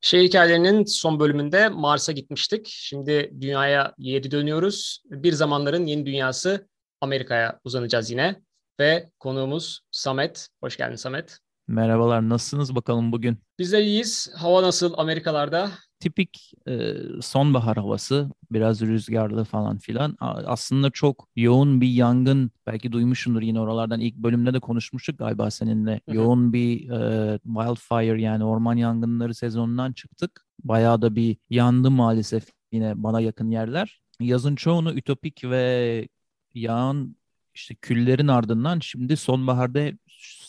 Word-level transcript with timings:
Şehir 0.00 0.24
hikayelerinin 0.24 0.84
son 0.84 1.20
bölümünde 1.20 1.68
Mars'a 1.68 2.12
gitmiştik. 2.12 2.68
Şimdi 2.70 3.30
dünyaya 3.40 3.94
geri 3.98 4.30
dönüyoruz. 4.30 5.02
Bir 5.04 5.32
zamanların 5.32 5.86
yeni 5.86 6.06
dünyası 6.06 6.68
Amerika'ya 7.00 7.60
uzanacağız 7.64 8.10
yine. 8.10 8.36
Ve 8.80 9.10
konuğumuz 9.18 9.80
Samet. 9.90 10.48
Hoş 10.60 10.76
geldin 10.76 10.96
Samet. 10.96 11.38
Merhabalar, 11.68 12.28
nasılsınız 12.28 12.74
bakalım 12.74 13.12
bugün? 13.12 13.38
Biz 13.58 13.72
de 13.72 13.84
iyiyiz. 13.84 14.30
Hava 14.36 14.62
nasıl 14.62 14.94
Amerikalarda? 14.96 15.70
Tipik 16.00 16.52
e, 16.68 16.94
sonbahar 17.22 17.76
havası, 17.76 18.30
biraz 18.50 18.80
rüzgarlı 18.80 19.44
falan 19.44 19.78
filan. 19.78 20.16
Aslında 20.20 20.90
çok 20.90 21.28
yoğun 21.36 21.80
bir 21.80 21.88
yangın, 21.88 22.50
belki 22.66 22.92
duymuşsundur 22.92 23.42
yine 23.42 23.60
oralardan 23.60 24.00
ilk 24.00 24.16
bölümde 24.16 24.54
de 24.54 24.60
konuşmuştuk 24.60 25.18
galiba 25.18 25.50
seninle. 25.50 26.00
Hı 26.04 26.12
hı. 26.12 26.16
Yoğun 26.16 26.52
bir 26.52 26.90
e, 26.90 27.38
wildfire 27.38 28.22
yani 28.22 28.44
orman 28.44 28.76
yangınları 28.76 29.34
sezonundan 29.34 29.92
çıktık. 29.92 30.46
Bayağı 30.64 31.02
da 31.02 31.16
bir 31.16 31.36
yandı 31.50 31.90
maalesef 31.90 32.44
yine 32.72 33.02
bana 33.02 33.20
yakın 33.20 33.50
yerler. 33.50 34.00
Yazın 34.20 34.56
çoğunu 34.56 34.92
ütopik 34.92 35.44
ve 35.44 36.08
yağan 36.54 37.16
işte 37.54 37.74
küllerin 37.74 38.28
ardından 38.28 38.78
şimdi 38.78 39.16
sonbaharda 39.16 39.80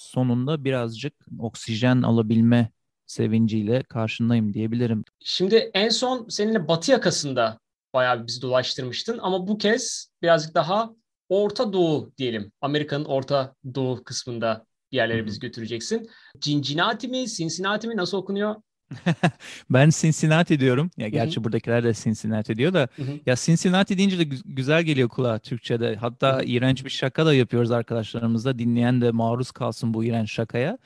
sonunda 0.10 0.64
birazcık 0.64 1.14
oksijen 1.40 2.02
alabilme 2.02 2.72
sevinciyle 3.06 3.84
karşındayım 3.84 4.54
diyebilirim. 4.54 5.04
Şimdi 5.20 5.56
en 5.74 5.90
son 5.90 6.28
seninle 6.30 6.68
batı 6.68 6.92
yakasında 6.92 7.60
bayağı 7.94 8.28
bizi 8.28 8.42
dolaştırmıştın 8.42 9.20
ama 9.22 9.48
bu 9.48 9.58
kez 9.58 10.12
birazcık 10.22 10.56
daha 10.56 10.90
Orta 11.30 11.74
Doğu 11.74 12.14
diyelim. 12.18 12.52
Amerika'nın 12.62 13.06
Orta 13.06 13.56
Doğu 13.76 14.04
kısmında 14.04 14.66
bir 14.92 14.98
yerlere 14.98 15.26
bizi 15.26 15.40
götüreceksin. 15.40 16.10
Cincinnati 16.40 17.08
mi, 17.08 17.28
Cincinnati 17.28 17.88
mi 17.88 17.98
nasıl 17.98 18.18
okunuyor? 18.18 18.56
ben 19.70 19.90
Cincinnati 19.90 20.60
diyorum. 20.60 20.92
Ya 20.98 21.10
gerçi 21.10 21.36
Hı-hı. 21.36 21.44
buradakiler 21.44 21.84
de 21.84 21.94
Cincinnati 21.94 22.56
diyor 22.56 22.74
da 22.74 22.88
Hı-hı. 22.96 23.20
ya 23.26 23.36
Cincinnati 23.36 23.98
deyince 23.98 24.20
de 24.20 24.36
güzel 24.46 24.84
geliyor 24.84 25.10
kulağa 25.10 25.40
Türkçe'de. 25.40 25.96
Hatta 25.96 26.36
Hı-hı. 26.36 26.44
iğrenç 26.44 26.86
bir 26.86 26.90
şaka 26.90 27.26
da 27.26 27.34
yapıyoruz 27.34 27.72
arkadaşlarımızla. 27.72 28.60
Dinleyen 28.60 29.02
de 29.02 29.12
maruz 29.12 29.52
kalsın 29.52 29.94
bu 29.94 30.04
iğrenç 30.04 30.32
şakaya. 30.32 30.78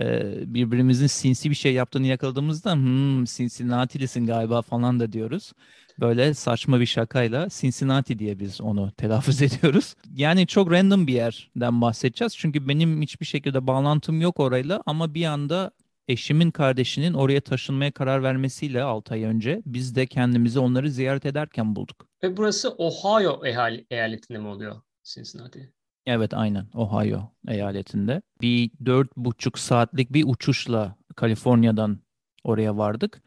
Ee, 0.00 0.54
birbirimizin 0.54 1.06
sinsi 1.06 1.50
bir 1.50 1.54
şey 1.54 1.72
yaptığını 1.72 2.06
yakaladığımızda 2.06 2.74
hmm, 2.74 3.24
Cincinnati'lisin 3.24 4.26
galiba 4.26 4.62
falan 4.62 5.00
da 5.00 5.12
diyoruz. 5.12 5.52
Böyle 6.00 6.34
saçma 6.34 6.80
bir 6.80 6.86
şakayla 6.86 7.48
Cincinnati 7.50 8.18
diye 8.18 8.38
biz 8.38 8.60
onu 8.60 8.92
telaffuz 8.92 9.42
ediyoruz. 9.42 9.94
Yani 10.14 10.46
çok 10.46 10.72
random 10.72 11.06
bir 11.06 11.12
yerden 11.12 11.80
bahsedeceğiz. 11.80 12.36
Çünkü 12.36 12.68
benim 12.68 13.02
hiçbir 13.02 13.26
şekilde 13.26 13.66
bağlantım 13.66 14.20
yok 14.20 14.40
orayla 14.40 14.82
ama 14.86 15.14
bir 15.14 15.24
anda 15.24 15.70
eşimin 16.08 16.50
kardeşinin 16.50 17.14
oraya 17.14 17.40
taşınmaya 17.40 17.90
karar 17.90 18.22
vermesiyle 18.22 18.82
6 18.82 19.14
ay 19.14 19.24
önce 19.24 19.62
biz 19.66 19.94
de 19.94 20.06
kendimizi 20.06 20.58
onları 20.58 20.90
ziyaret 20.90 21.26
ederken 21.26 21.76
bulduk. 21.76 22.08
Ve 22.22 22.36
burası 22.36 22.70
Ohio 22.70 23.42
eyaletinde 23.90 24.38
mi 24.38 24.48
oluyor 24.48 24.80
Cincinnati? 25.04 25.72
Evet 26.06 26.34
aynen 26.34 26.66
Ohio 26.74 27.32
eyaletinde. 27.48 28.22
Bir 28.40 28.70
dört 28.84 29.16
buçuk 29.16 29.58
saatlik 29.58 30.12
bir 30.12 30.24
uçuşla 30.26 30.96
Kaliforniya'dan 31.16 31.98
oraya 32.44 32.76
vardık. 32.76 33.22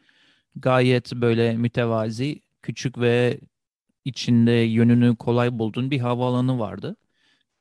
Gayet 0.56 1.12
böyle 1.12 1.56
mütevazi, 1.56 2.40
küçük 2.62 2.98
ve 2.98 3.40
içinde 4.04 4.52
yönünü 4.52 5.16
kolay 5.16 5.58
bulduğun 5.58 5.90
bir 5.90 5.98
havaalanı 5.98 6.58
vardı. 6.58 6.96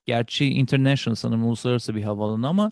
Gerçi 0.06 0.46
international 0.46 1.16
sanırım 1.16 1.46
uluslararası 1.46 1.96
bir 1.96 2.04
havaalanı 2.04 2.48
ama 2.48 2.72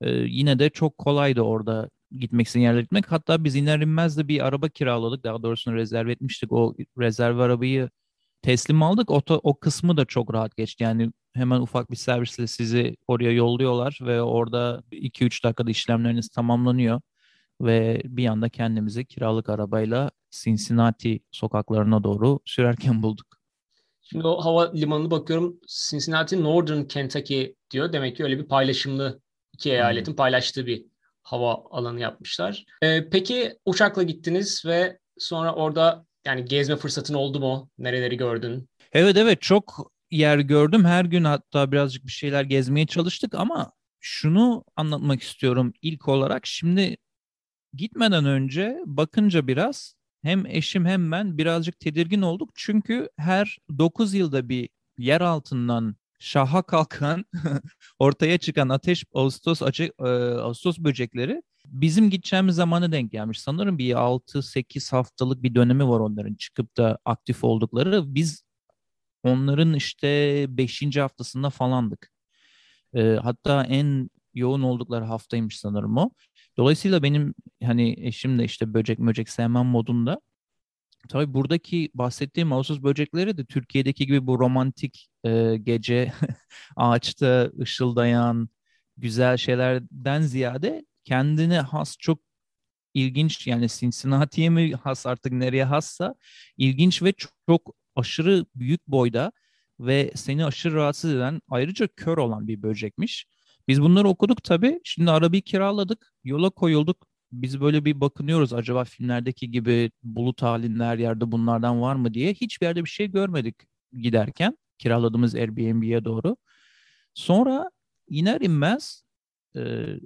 e, 0.00 0.10
yine 0.10 0.58
de 0.58 0.70
çok 0.70 0.98
kolaydı 0.98 1.40
orada 1.40 1.90
gitmek 2.12 2.46
istediğin 2.46 2.66
yerlere 2.66 2.82
gitmek. 2.82 3.12
Hatta 3.12 3.44
biz 3.44 3.56
iner 3.56 3.80
inmez 3.80 4.18
de 4.18 4.28
bir 4.28 4.46
araba 4.46 4.68
kiraladık. 4.68 5.24
Daha 5.24 5.42
doğrusu 5.42 5.74
rezerv 5.74 6.08
etmiştik. 6.08 6.52
O 6.52 6.74
rezerv 6.98 7.38
arabayı 7.38 7.90
teslim 8.42 8.82
aldık. 8.82 9.10
O, 9.10 9.22
o 9.42 9.60
kısmı 9.60 9.96
da 9.96 10.04
çok 10.04 10.34
rahat 10.34 10.56
geçti. 10.56 10.84
Yani 10.84 11.12
hemen 11.34 11.60
ufak 11.60 11.90
bir 11.90 11.96
servisle 11.96 12.46
sizi 12.46 12.96
oraya 13.08 13.32
yolluyorlar 13.32 13.98
ve 14.02 14.22
orada 14.22 14.82
2-3 14.92 15.44
dakikada 15.44 15.70
işlemleriniz 15.70 16.28
tamamlanıyor. 16.28 17.00
Ve 17.60 18.02
bir 18.04 18.26
anda 18.26 18.48
kendimizi 18.48 19.04
kiralık 19.04 19.48
arabayla 19.48 20.10
Cincinnati 20.30 21.20
sokaklarına 21.30 22.04
doğru 22.04 22.40
sürerken 22.44 23.02
bulduk. 23.02 23.26
Şimdi 24.02 24.26
o 24.26 24.44
hava 24.44 24.72
limanına 24.72 25.10
bakıyorum. 25.10 25.60
Cincinnati 25.90 26.42
Northern 26.42 26.84
Kentucky 26.84 27.54
diyor. 27.70 27.92
Demek 27.92 28.16
ki 28.16 28.24
öyle 28.24 28.38
bir 28.38 28.48
paylaşımlı 28.48 29.20
iki 29.58 29.70
eyaletin 29.70 30.14
paylaştığı 30.14 30.66
bir 30.66 30.84
hava 31.22 31.64
alanı 31.70 32.00
yapmışlar. 32.00 32.64
Ee, 32.82 33.08
peki 33.10 33.58
uçakla 33.64 34.02
gittiniz 34.02 34.62
ve 34.66 34.98
sonra 35.18 35.54
orada 35.54 36.06
yani 36.24 36.44
gezme 36.44 36.76
fırsatın 36.76 37.14
oldu 37.14 37.40
mu? 37.40 37.70
Nereleri 37.78 38.16
gördün? 38.16 38.68
Evet 38.92 39.16
evet 39.16 39.42
çok 39.42 39.92
yer 40.10 40.38
gördüm. 40.38 40.84
Her 40.84 41.04
gün 41.04 41.24
hatta 41.24 41.72
birazcık 41.72 42.06
bir 42.06 42.12
şeyler 42.12 42.44
gezmeye 42.44 42.86
çalıştık 42.86 43.34
ama 43.34 43.72
şunu 44.00 44.64
anlatmak 44.76 45.22
istiyorum 45.22 45.72
ilk 45.82 46.08
olarak. 46.08 46.46
Şimdi 46.46 46.96
gitmeden 47.72 48.24
önce 48.24 48.78
bakınca 48.86 49.46
biraz 49.46 49.94
hem 50.22 50.46
eşim 50.46 50.86
hem 50.86 51.12
ben 51.12 51.38
birazcık 51.38 51.80
tedirgin 51.80 52.22
olduk. 52.22 52.50
Çünkü 52.54 53.08
her 53.16 53.58
9 53.78 54.14
yılda 54.14 54.48
bir 54.48 54.68
yer 54.98 55.20
altından 55.20 55.96
şaha 56.18 56.62
kalkan, 56.62 57.24
ortaya 57.98 58.38
çıkan 58.38 58.68
ateş 58.68 59.04
Ağustos 59.14 59.62
açık 59.62 59.92
e, 60.00 60.04
Ağustos 60.04 60.78
böcekleri 60.78 61.42
bizim 61.66 62.10
gideceğimiz 62.10 62.54
zamana 62.54 62.92
denk 62.92 63.12
gelmiş. 63.12 63.40
Sanırım 63.40 63.78
bir 63.78 63.94
6-8 63.94 64.90
haftalık 64.90 65.42
bir 65.42 65.54
dönemi 65.54 65.88
var 65.88 66.00
onların 66.00 66.34
çıkıp 66.34 66.76
da 66.76 66.98
aktif 67.04 67.44
oldukları. 67.44 68.14
Biz 68.14 68.42
onların 69.22 69.74
işte 69.74 70.46
5. 70.48 70.96
haftasında 70.96 71.50
falandık. 71.50 72.10
E, 72.94 73.18
hatta 73.22 73.64
en 73.64 74.10
yoğun 74.34 74.62
oldukları 74.62 75.04
haftaymış 75.04 75.60
sanırım 75.60 75.96
o. 75.96 76.10
Dolayısıyla 76.56 77.02
benim 77.02 77.34
hani 77.64 77.96
eşim 77.98 78.38
de 78.38 78.44
işte 78.44 78.74
böcek 78.74 78.98
böcek 78.98 79.28
sevmem 79.28 79.66
modunda. 79.66 80.20
Tabii 81.08 81.34
buradaki 81.34 81.90
bahsettiğim 81.94 82.52
Ağustos 82.52 82.82
böcekleri 82.82 83.38
de 83.38 83.44
Türkiye'deki 83.44 84.06
gibi 84.06 84.26
bu 84.26 84.38
romantik 84.38 85.08
e, 85.24 85.56
gece 85.62 86.12
ağaçta 86.76 87.50
ışıldayan 87.60 88.48
güzel 88.96 89.36
şeylerden 89.36 90.22
ziyade 90.22 90.86
kendine 91.04 91.60
has 91.60 91.96
çok 91.98 92.20
ilginç 92.94 93.48
yani 93.48 93.68
Cincinnati'ye 93.68 94.50
mi 94.50 94.74
has 94.74 95.06
artık 95.06 95.32
nereye 95.32 95.64
hassa 95.64 96.16
ilginç 96.58 97.02
ve 97.02 97.12
çok, 97.12 97.32
çok 97.48 97.76
aşırı 97.96 98.46
büyük 98.56 98.88
boyda 98.88 99.32
ve 99.80 100.12
seni 100.16 100.46
aşırı 100.46 100.74
rahatsız 100.74 101.14
eden 101.14 101.42
ayrıca 101.48 101.88
kör 101.96 102.18
olan 102.18 102.48
bir 102.48 102.62
böcekmiş. 102.62 103.26
Biz 103.68 103.82
bunları 103.82 104.08
okuduk 104.08 104.44
tabii. 104.44 104.80
Şimdi 104.84 105.12
arabayı 105.12 105.42
kiraladık. 105.42 106.14
Yola 106.24 106.50
koyulduk. 106.50 107.07
Biz 107.32 107.60
böyle 107.60 107.84
bir 107.84 108.00
bakınıyoruz 108.00 108.52
acaba 108.52 108.84
filmlerdeki 108.84 109.50
gibi 109.50 109.90
bulut 110.02 110.42
halinde 110.42 110.84
her 110.84 110.98
yerde 110.98 111.32
bunlardan 111.32 111.80
var 111.80 111.94
mı 111.94 112.14
diye. 112.14 112.34
Hiçbir 112.34 112.66
yerde 112.66 112.84
bir 112.84 112.88
şey 112.90 113.10
görmedik 113.10 113.56
giderken. 113.92 114.58
Kiraladığımız 114.78 115.34
Airbnb'ye 115.34 116.04
doğru. 116.04 116.36
Sonra 117.14 117.70
iner 118.08 118.40
inmez 118.40 119.04
e, 119.56 119.60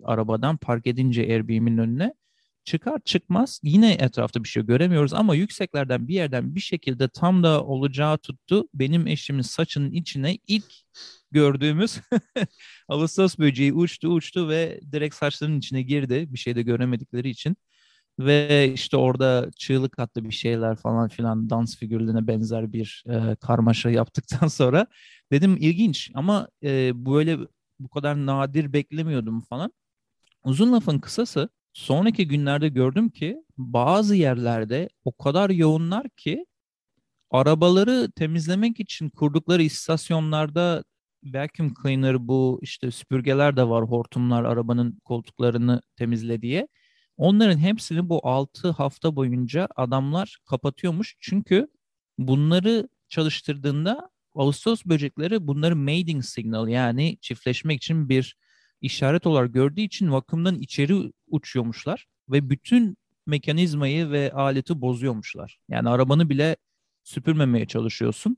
arabadan 0.04 0.56
park 0.56 0.86
edince 0.86 1.22
Airbnb'nin 1.22 1.78
önüne 1.78 2.14
çıkar 2.64 3.00
çıkmaz 3.04 3.60
yine 3.62 3.92
etrafta 3.92 4.44
bir 4.44 4.48
şey 4.48 4.66
göremiyoruz 4.66 5.12
ama 5.14 5.34
yükseklerden 5.34 6.08
bir 6.08 6.14
yerden 6.14 6.54
bir 6.54 6.60
şekilde 6.60 7.08
tam 7.08 7.42
da 7.42 7.64
olacağı 7.64 8.18
tuttu. 8.18 8.68
Benim 8.74 9.06
eşimin 9.06 9.42
saçının 9.42 9.92
içine 9.92 10.38
ilk 10.46 10.72
gördüğümüz 11.30 12.00
Ağustos 12.88 13.38
böceği 13.38 13.72
uçtu 13.72 14.08
uçtu 14.08 14.48
ve 14.48 14.80
direkt 14.92 15.14
saçlarının 15.14 15.58
içine 15.58 15.82
girdi 15.82 16.26
bir 16.32 16.38
şey 16.38 16.56
de 16.56 16.62
göremedikleri 16.62 17.30
için. 17.30 17.56
Ve 18.18 18.72
işte 18.74 18.96
orada 18.96 19.50
çığlık 19.58 19.98
attı 19.98 20.24
bir 20.24 20.34
şeyler 20.34 20.76
falan 20.76 21.08
filan 21.08 21.50
dans 21.50 21.76
figürlerine 21.76 22.26
benzer 22.26 22.72
bir 22.72 23.04
e, 23.08 23.36
karmaşa 23.36 23.90
yaptıktan 23.90 24.48
sonra 24.48 24.86
dedim 25.32 25.56
ilginç 25.60 26.10
ama 26.14 26.48
e, 26.64 26.92
böyle 27.06 27.38
bu 27.80 27.88
kadar 27.88 28.26
nadir 28.26 28.72
beklemiyordum 28.72 29.40
falan. 29.40 29.72
Uzun 30.44 30.72
lafın 30.72 30.98
kısası 30.98 31.48
sonraki 31.72 32.28
günlerde 32.28 32.68
gördüm 32.68 33.08
ki 33.10 33.36
bazı 33.58 34.14
yerlerde 34.16 34.88
o 35.04 35.16
kadar 35.16 35.50
yoğunlar 35.50 36.08
ki 36.08 36.46
arabaları 37.30 38.10
temizlemek 38.16 38.80
için 38.80 39.08
kurdukları 39.08 39.62
istasyonlarda 39.62 40.84
vacuum 41.24 41.74
cleaner 41.82 42.28
bu 42.28 42.58
işte 42.62 42.90
süpürgeler 42.90 43.56
de 43.56 43.68
var 43.68 43.84
hortumlar 43.84 44.44
arabanın 44.44 45.00
koltuklarını 45.04 45.80
temizle 45.96 46.42
diye. 46.42 46.68
Onların 47.16 47.58
hepsini 47.58 48.08
bu 48.08 48.20
6 48.28 48.70
hafta 48.70 49.16
boyunca 49.16 49.68
adamlar 49.76 50.38
kapatıyormuş. 50.46 51.16
Çünkü 51.20 51.68
bunları 52.18 52.88
çalıştırdığında 53.08 54.10
Ağustos 54.34 54.84
böcekleri 54.84 55.46
bunları 55.46 55.76
mating 55.76 56.24
signal 56.24 56.68
yani 56.68 57.18
çiftleşmek 57.20 57.76
için 57.76 58.08
bir 58.08 58.36
işaret 58.80 59.26
olarak 59.26 59.54
gördüğü 59.54 59.80
için 59.80 60.12
vakumdan 60.12 60.58
içeri 60.58 61.12
uçuyormuşlar 61.32 62.06
ve 62.28 62.50
bütün 62.50 62.96
mekanizmayı 63.26 64.10
ve 64.10 64.32
aleti 64.32 64.80
bozuyormuşlar. 64.80 65.58
Yani 65.68 65.88
arabanı 65.88 66.30
bile 66.30 66.56
süpürmemeye 67.04 67.66
çalışıyorsun. 67.66 68.36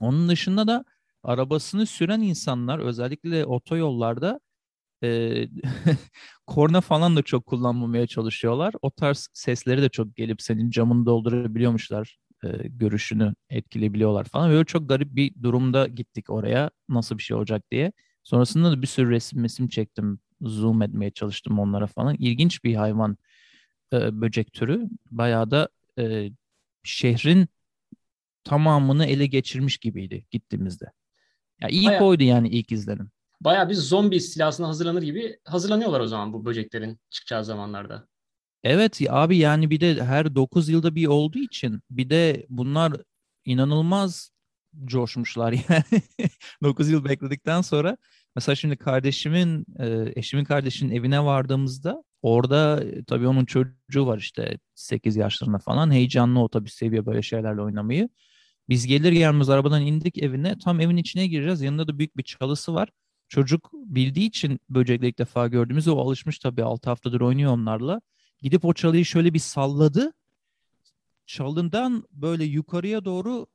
Onun 0.00 0.28
dışında 0.28 0.66
da 0.66 0.84
arabasını 1.22 1.86
süren 1.86 2.20
insanlar 2.20 2.78
özellikle 2.78 3.44
otoyollarda 3.44 4.40
e, 5.04 5.48
korna 6.46 6.80
falan 6.80 7.16
da 7.16 7.22
çok 7.22 7.46
kullanmamaya 7.46 8.06
çalışıyorlar. 8.06 8.74
O 8.82 8.90
tarz 8.90 9.28
sesleri 9.32 9.82
de 9.82 9.88
çok 9.88 10.16
gelip 10.16 10.42
senin 10.42 10.70
camını 10.70 11.06
doldurabiliyormuşlar. 11.06 12.18
E, 12.44 12.48
görüşünü 12.68 13.34
etkileyebiliyorlar 13.50 14.24
falan. 14.24 14.50
Böyle 14.50 14.64
çok 14.64 14.88
garip 14.88 15.14
bir 15.16 15.32
durumda 15.42 15.86
gittik 15.86 16.30
oraya. 16.30 16.70
Nasıl 16.88 17.18
bir 17.18 17.22
şey 17.22 17.36
olacak 17.36 17.62
diye. 17.70 17.92
Sonrasında 18.24 18.70
da 18.72 18.82
bir 18.82 18.86
sürü 18.86 19.10
resim 19.10 19.44
resim 19.44 19.68
çektim. 19.68 20.20
Zoom 20.40 20.82
etmeye 20.82 21.10
çalıştım 21.10 21.58
onlara 21.58 21.86
falan. 21.86 22.16
İlginç 22.18 22.64
bir 22.64 22.74
hayvan 22.74 23.16
e, 23.92 24.20
böcek 24.20 24.52
türü. 24.52 24.88
Bayağı 25.10 25.50
da 25.50 25.68
e, 25.98 26.30
şehrin 26.82 27.48
tamamını 28.44 29.06
ele 29.06 29.26
geçirmiş 29.26 29.78
gibiydi 29.78 30.24
gittiğimizde. 30.30 30.92
Ya 31.60 31.68
ilk 31.68 31.86
Bayağı... 31.86 32.04
oydu 32.04 32.22
yani 32.22 32.48
ilk 32.48 32.72
izlenim 32.72 33.10
bayağı 33.40 33.68
bir 33.68 33.74
zombi 33.74 34.16
istilasına 34.16 34.68
hazırlanır 34.68 35.02
gibi 35.02 35.38
hazırlanıyorlar 35.44 36.00
o 36.00 36.06
zaman 36.06 36.32
bu 36.32 36.44
böceklerin 36.44 37.00
çıkacağı 37.10 37.44
zamanlarda. 37.44 38.08
Evet 38.64 39.00
abi 39.08 39.36
yani 39.36 39.70
bir 39.70 39.80
de 39.80 40.04
her 40.04 40.34
9 40.34 40.68
yılda 40.68 40.94
bir 40.94 41.06
olduğu 41.06 41.38
için 41.38 41.80
bir 41.90 42.10
de 42.10 42.46
bunlar 42.48 42.92
inanılmaz 43.44 44.30
coşmuşlar 44.84 45.52
yani. 45.68 46.02
9 46.62 46.88
yıl 46.88 47.04
bekledikten 47.04 47.60
sonra 47.60 47.96
mesela 48.38 48.56
şimdi 48.56 48.76
kardeşimin 48.76 49.66
e, 49.78 50.12
eşimin 50.16 50.44
kardeşinin 50.44 50.94
evine 50.94 51.24
vardığımızda 51.24 52.04
orada 52.22 52.84
e, 52.84 53.04
tabii 53.04 53.26
onun 53.26 53.44
çocuğu 53.44 54.06
var 54.06 54.18
işte 54.18 54.58
8 54.74 55.16
yaşlarında 55.16 55.58
falan 55.58 55.90
heyecanlı 55.90 56.40
o 56.40 56.48
tabii 56.48 56.70
seviyor 56.70 57.06
böyle 57.06 57.22
şeylerle 57.22 57.60
oynamayı. 57.62 58.08
Biz 58.68 58.86
gelir 58.86 59.12
gelmez 59.12 59.48
arabadan 59.48 59.82
indik 59.82 60.22
evine 60.22 60.58
tam 60.58 60.80
evin 60.80 60.96
içine 60.96 61.26
gireceğiz 61.26 61.62
yanında 61.62 61.88
da 61.88 61.98
büyük 61.98 62.16
bir 62.16 62.22
çalısı 62.22 62.74
var. 62.74 62.88
Çocuk 63.28 63.70
bildiği 63.72 64.28
için 64.28 64.60
böcekle 64.70 65.08
ilk 65.08 65.18
defa 65.18 65.48
gördüğümüzde 65.48 65.90
o 65.90 66.00
alışmış 66.00 66.38
tabii 66.38 66.62
6 66.64 66.90
haftadır 66.90 67.20
oynuyor 67.20 67.52
onlarla. 67.52 68.00
Gidip 68.42 68.64
o 68.64 68.74
çalıyı 68.74 69.04
şöyle 69.04 69.34
bir 69.34 69.38
salladı. 69.38 70.12
Çalından 71.26 72.04
böyle 72.12 72.44
yukarıya 72.44 73.04
doğru 73.04 73.46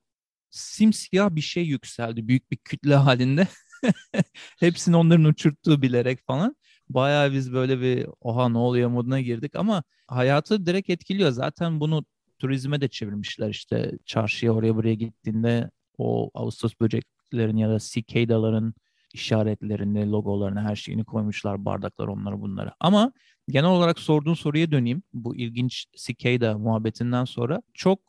simsiyah 0.50 1.30
bir 1.30 1.42
şey 1.42 1.66
yükseldi. 1.66 2.28
Büyük 2.28 2.52
bir 2.52 2.58
kütle 2.58 2.96
halinde. 2.96 3.48
Hepsini 4.60 4.96
onların 4.96 5.26
uçurttuğu 5.26 5.82
bilerek 5.82 6.26
falan. 6.28 6.56
Bayağı 6.90 7.32
biz 7.34 7.54
böyle 7.54 7.82
bir 7.82 8.08
oha 8.22 8.50
ne 8.50 8.58
oluyor 8.58 8.90
moduna 8.90 9.22
girdik 9.22 9.56
ama 9.56 9.84
hayatı 10.08 10.66
direkt 10.66 10.90
etkiliyor. 10.90 11.32
Zaten 11.32 11.80
bunu 11.80 12.06
turizme 12.40 12.82
de 12.82 12.88
çevirmişler 12.88 13.50
işte 13.50 13.92
çarşıya 14.06 14.52
oraya 14.54 14.76
buraya 14.76 14.94
gittiğinde 14.94 15.70
o 15.98 16.32
Ağustos 16.34 16.74
böceklerin 16.82 17.58
ya 17.58 17.70
da 17.70 17.80
cicadaların 17.80 18.74
işaretlerini, 19.14 20.12
logolarını, 20.12 20.62
her 20.62 20.76
şeyini 20.76 21.06
koymuşlar. 21.06 21.66
Bardaklar, 21.66 22.08
onları 22.08 22.42
bunları. 22.42 22.72
Ama 22.80 23.14
genel 23.50 23.70
olarak 23.70 24.00
sorduğun 24.00 24.34
soruya 24.34 24.72
döneyim. 24.72 25.04
Bu 25.14 25.36
ilginç 25.36 25.86
cicada 25.98 26.58
muhabbetinden 26.58 27.26
sonra. 27.26 27.62
Çok 27.74 28.00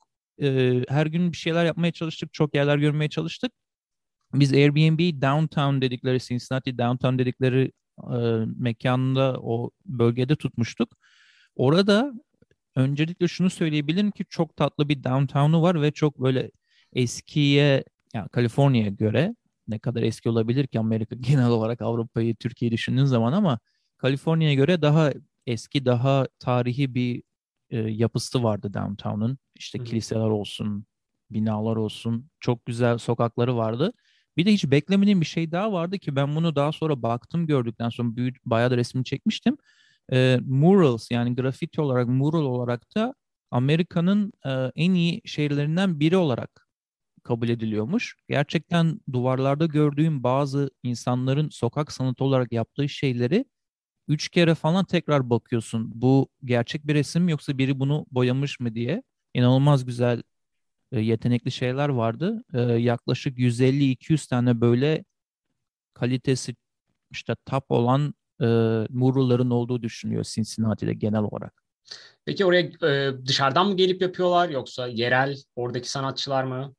e, 0.43 0.81
her 0.89 1.07
gün 1.07 1.33
bir 1.33 1.37
şeyler 1.37 1.65
yapmaya 1.65 1.93
çalıştık. 1.93 2.33
Çok 2.33 2.55
yerler 2.55 2.79
görmeye 2.79 3.09
çalıştık. 3.09 3.53
Biz 4.41 4.53
Airbnb 4.53 5.23
downtown 5.23 5.81
dedikleri, 5.81 6.21
Cincinnati 6.21 6.79
downtown 6.79 7.19
dedikleri 7.19 7.73
e, 7.99 8.19
mekanında 8.59 9.41
o 9.43 9.71
bölgede 9.87 10.37
tutmuştuk. 10.37 10.97
Orada 11.57 12.13
öncelikle 12.77 13.29
şunu 13.29 13.51
söyleyebilirim 13.51 14.11
ki 14.11 14.25
çok 14.29 14.57
tatlı 14.57 14.89
bir 14.89 15.05
downtown'u 15.05 15.63
var 15.63 15.83
ve 15.83 15.91
çok 15.93 16.19
böyle 16.21 16.51
eskiye 16.93 17.85
yani 18.15 18.29
Kaliforniya'ya 18.29 18.91
göre 18.91 19.35
ne 19.69 19.79
kadar 19.79 20.03
eski 20.03 20.29
olabilir 20.29 20.67
ki 20.67 20.79
Amerika 20.79 21.17
genel 21.21 21.49
olarak 21.49 21.83
Avrupa'yı, 21.83 22.37
Türkiye'yi 22.37 22.73
düşündüğün 22.73 23.05
zaman 23.05 23.33
ama 23.33 23.59
Kaliforniya'ya 23.99 24.55
göre 24.55 24.83
daha 24.83 25.13
eski, 25.47 25.85
daha 25.85 26.27
tarihi 26.39 26.95
bir 26.95 27.23
e, 27.71 27.79
yapısı 27.79 28.43
vardı 28.43 28.75
downtown'un. 28.75 29.39
İşte 29.55 29.79
Hı. 29.79 29.85
kiliseler 29.85 30.21
olsun, 30.29 30.87
binalar 31.31 31.77
olsun, 31.77 32.31
çok 32.41 32.67
güzel 32.67 32.99
sokakları 32.99 33.57
vardı. 33.57 33.93
Bir 34.37 34.47
de 34.47 34.53
hiç 34.53 34.65
beklemediğim 34.71 35.21
bir 35.21 35.27
şey 35.27 35.53
daha 35.53 35.73
vardı 35.73 35.99
ki 35.99 36.17
ben 36.17 36.37
bunu 36.37 36.57
daha 36.57 36.73
sonra 36.73 37.03
baktım 37.03 37.47
gördükten 37.47 37.89
sonra 37.89 38.17
büyük, 38.17 38.47
bayağı 38.47 38.71
da 38.71 38.77
resmini 38.77 39.05
çekmiştim. 39.05 39.57
E, 40.13 40.39
murals 40.47 41.11
yani 41.11 41.35
grafiti 41.35 41.81
olarak, 41.81 42.09
mural 42.09 42.45
olarak 42.45 42.97
da 42.97 43.15
Amerika'nın 43.51 44.33
e, 44.47 44.51
en 44.77 44.95
iyi 44.95 45.23
şehirlerinden 45.25 46.01
biri 46.01 46.17
olarak 46.17 46.69
kabul 47.25 47.49
ediliyormuş. 47.49 48.17
Gerçekten 48.29 49.01
duvarlarda 49.13 49.67
gördüğüm 49.67 50.23
bazı 50.23 50.71
insanların 50.83 51.49
sokak 51.51 51.93
sanatı 51.93 52.25
olarak 52.25 52.53
yaptığı 52.53 52.89
şeyleri 52.89 53.45
üç 54.09 54.29
kere 54.29 54.55
falan 54.55 54.85
tekrar 54.85 55.31
bakıyorsun. 55.31 55.93
Bu 55.95 56.29
gerçek 56.45 56.87
bir 56.87 56.95
resim 56.95 57.29
yoksa 57.29 57.59
biri 57.59 57.81
bunu 57.81 58.07
boyamış 58.11 58.61
mı 58.61 58.75
diye. 58.75 59.03
İnanılmaz 59.35 59.85
güzel 59.85 60.23
yetenekli 61.01 61.51
şeyler 61.51 61.89
vardı. 61.89 62.45
E, 62.55 62.61
yaklaşık 62.61 63.39
150-200 63.39 64.29
tane 64.29 64.61
böyle 64.61 65.05
kalitesi 65.95 66.55
işte 67.11 67.37
top 67.47 67.65
olan 67.69 68.15
e, 68.41 68.47
olduğu 69.51 69.83
düşünüyor 69.83 70.25
Cincinnati'de 70.25 70.95
genel 70.95 71.21
olarak. 71.21 71.63
Peki 72.25 72.45
oraya 72.45 72.61
e, 72.61 73.13
dışarıdan 73.27 73.67
mı 73.67 73.77
gelip 73.77 74.03
yapıyorlar 74.03 74.49
yoksa 74.49 74.87
yerel 74.87 75.37
oradaki 75.57 75.91
sanatçılar 75.91 76.45
mı? 76.45 76.75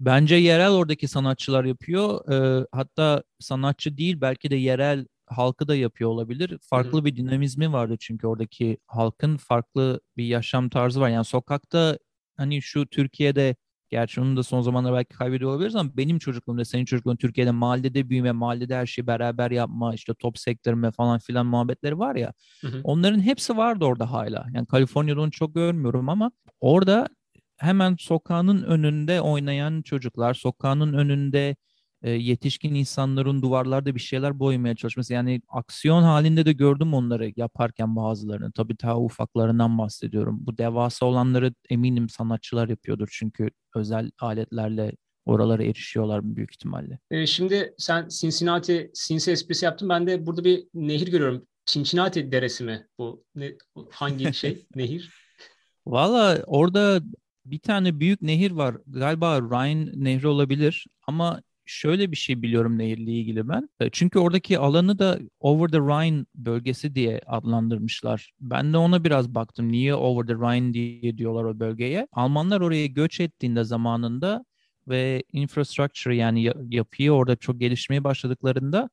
Bence 0.00 0.34
yerel 0.34 0.70
oradaki 0.70 1.08
sanatçılar 1.08 1.64
yapıyor. 1.64 2.28
E, 2.32 2.66
hatta 2.72 3.22
sanatçı 3.40 3.96
değil 3.96 4.20
belki 4.20 4.50
de 4.50 4.56
yerel 4.56 5.06
halkı 5.26 5.68
da 5.68 5.74
yapıyor 5.74 6.10
olabilir. 6.10 6.58
Farklı 6.62 6.98
Hı-hı. 6.98 7.04
bir 7.04 7.16
dinamizmi 7.16 7.72
vardı 7.72 7.96
çünkü 8.00 8.26
oradaki 8.26 8.78
halkın 8.86 9.36
farklı 9.36 10.00
bir 10.16 10.24
yaşam 10.24 10.68
tarzı 10.68 11.00
var. 11.00 11.08
Yani 11.08 11.24
sokakta 11.24 11.98
hani 12.36 12.62
şu 12.62 12.86
Türkiye'de 12.86 13.56
gerçi 13.90 14.20
onu 14.20 14.36
da 14.36 14.42
son 14.42 14.60
zamanlarda 14.60 14.96
belki 14.96 15.16
kaybediyor 15.16 15.50
olabiliriz 15.50 15.76
ama 15.76 15.90
benim 15.96 16.18
çocukluğumda 16.18 16.64
senin 16.64 16.84
çocukluğun 16.84 17.16
Türkiye'de 17.16 17.50
mahallede 17.50 18.08
büyüme, 18.08 18.32
mahallede 18.32 18.76
her 18.76 18.86
şeyi 18.86 19.06
beraber 19.06 19.50
yapma, 19.50 19.94
işte 19.94 20.14
top 20.14 20.38
sektirme 20.38 20.90
falan 20.90 21.18
filan 21.18 21.46
muhabbetleri 21.46 21.98
var 21.98 22.16
ya. 22.16 22.32
Hı 22.60 22.68
hı. 22.68 22.80
Onların 22.84 23.20
hepsi 23.20 23.56
vardı 23.56 23.84
orada 23.84 24.10
hala. 24.10 24.46
Yani 24.54 24.66
Kaliforniya'da 24.66 25.20
onu 25.20 25.30
çok 25.30 25.54
görmüyorum 25.54 26.08
ama 26.08 26.30
orada 26.60 27.08
hemen 27.56 27.96
sokağının 27.98 28.62
önünde 28.62 29.20
oynayan 29.20 29.82
çocuklar, 29.82 30.34
sokağının 30.34 30.92
önünde 30.92 31.56
e, 32.04 32.10
yetişkin 32.10 32.74
insanların 32.74 33.42
duvarlarda 33.42 33.94
bir 33.94 34.00
şeyler 34.00 34.38
boyamaya 34.38 34.74
çalışması. 34.76 35.12
Yani 35.12 35.42
aksiyon 35.48 36.02
halinde 36.02 36.46
de 36.46 36.52
gördüm 36.52 36.94
onları 36.94 37.32
yaparken 37.36 37.96
bazılarını. 37.96 38.52
Tabii 38.52 38.78
daha 38.82 39.00
ufaklarından 39.00 39.78
bahsediyorum. 39.78 40.38
Bu 40.40 40.58
devasa 40.58 41.06
olanları 41.06 41.54
eminim 41.70 42.08
sanatçılar 42.08 42.68
yapıyordur 42.68 43.08
çünkü 43.12 43.50
özel 43.74 44.10
aletlerle 44.20 44.92
oralara 45.26 45.64
erişiyorlar 45.64 46.36
büyük 46.36 46.52
ihtimalle. 46.52 46.98
E, 47.10 47.26
şimdi 47.26 47.74
sen 47.78 48.08
Cincinnati, 48.08 48.90
Cincy 49.06 49.30
esprisi 49.32 49.64
yaptın. 49.64 49.88
Ben 49.88 50.06
de 50.06 50.26
burada 50.26 50.44
bir 50.44 50.64
nehir 50.74 51.08
görüyorum. 51.08 51.46
Cincinnati 51.66 52.32
deresi 52.32 52.64
mi 52.64 52.86
bu? 52.98 53.24
Ne, 53.34 53.52
hangi 53.90 54.34
şey 54.34 54.66
nehir? 54.74 55.10
Valla 55.86 56.42
orada 56.46 57.02
bir 57.44 57.58
tane 57.58 58.00
büyük 58.00 58.22
nehir 58.22 58.50
var. 58.50 58.76
Galiba 58.86 59.40
Rhine 59.40 59.90
Nehri 59.94 60.28
olabilir 60.28 60.86
ama 61.06 61.40
şöyle 61.66 62.12
bir 62.12 62.16
şey 62.16 62.42
biliyorum 62.42 62.78
nehirle 62.78 63.12
ilgili 63.12 63.48
ben. 63.48 63.68
E, 63.80 63.90
çünkü 63.90 64.18
oradaki 64.18 64.58
alanı 64.58 64.98
da 64.98 65.18
Over 65.40 65.68
the 65.68 65.78
Rhine 65.78 66.24
bölgesi 66.34 66.94
diye 66.94 67.20
adlandırmışlar. 67.26 68.32
Ben 68.40 68.72
de 68.72 68.76
ona 68.76 69.04
biraz 69.04 69.34
baktım. 69.34 69.72
Niye 69.72 69.94
Over 69.94 70.26
the 70.26 70.34
Rhine 70.34 70.74
diye 70.74 71.18
diyorlar 71.18 71.44
o 71.44 71.60
bölgeye. 71.60 72.08
Almanlar 72.12 72.60
oraya 72.60 72.86
göç 72.86 73.20
ettiğinde 73.20 73.64
zamanında 73.64 74.44
ve 74.88 75.22
infrastructure 75.32 76.16
yani 76.16 76.52
yapıyı 76.68 77.12
orada 77.12 77.36
çok 77.36 77.60
gelişmeye 77.60 78.04
başladıklarında 78.04 78.90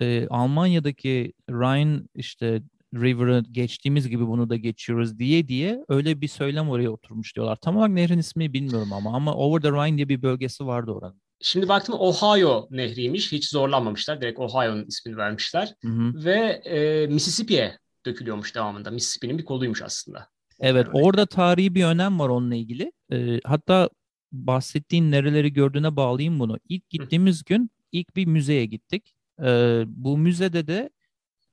e, 0.00 0.26
Almanya'daki 0.30 1.32
Rhine 1.50 2.02
işte 2.14 2.62
River'ı 2.94 3.44
geçtiğimiz 3.52 4.08
gibi 4.08 4.26
bunu 4.26 4.50
da 4.50 4.56
geçiyoruz 4.56 5.18
diye 5.18 5.48
diye 5.48 5.84
öyle 5.88 6.20
bir 6.20 6.28
söylem 6.28 6.70
oraya 6.70 6.90
oturmuş 6.90 7.36
diyorlar. 7.36 7.56
Tam 7.56 7.76
olarak 7.76 7.90
nehrin 7.90 8.18
ismi 8.18 8.52
bilmiyorum 8.52 8.92
ama 8.92 9.16
ama 9.16 9.34
Over 9.34 9.60
the 9.60 9.70
Rhine 9.70 9.96
diye 9.96 10.08
bir 10.08 10.22
bölgesi 10.22 10.66
vardı 10.66 10.90
oranın. 10.92 11.20
Şimdi 11.42 11.68
baktım 11.68 11.94
Ohio 11.98 12.68
nehriymiş. 12.70 13.32
Hiç 13.32 13.48
zorlanmamışlar. 13.48 14.20
Direkt 14.20 14.38
Ohio'nun 14.38 14.84
ismini 14.84 15.16
vermişler. 15.16 15.74
Hı 15.82 15.88
hı. 15.88 16.24
Ve 16.24 16.38
e, 16.64 17.06
Mississippi'ye 17.06 17.78
dökülüyormuş 18.06 18.54
devamında. 18.54 18.90
Mississippi'nin 18.90 19.38
bir 19.38 19.44
koluymuş 19.44 19.82
aslında. 19.82 20.28
Evet 20.60 20.86
yani 20.86 21.04
orada 21.04 21.26
tarihi 21.26 21.74
bir 21.74 21.84
önem 21.84 22.18
var 22.18 22.28
onunla 22.28 22.54
ilgili. 22.54 22.92
E, 23.12 23.40
hatta 23.44 23.90
bahsettiğin 24.32 25.10
nereleri 25.10 25.52
gördüğüne 25.52 25.96
bağlayayım 25.96 26.40
bunu. 26.40 26.58
İlk 26.68 26.90
gittiğimiz 26.90 27.40
hı. 27.40 27.44
gün 27.46 27.70
ilk 27.92 28.16
bir 28.16 28.26
müzeye 28.26 28.66
gittik. 28.66 29.14
E, 29.42 29.82
bu 29.86 30.18
müzede 30.18 30.66
de 30.66 30.90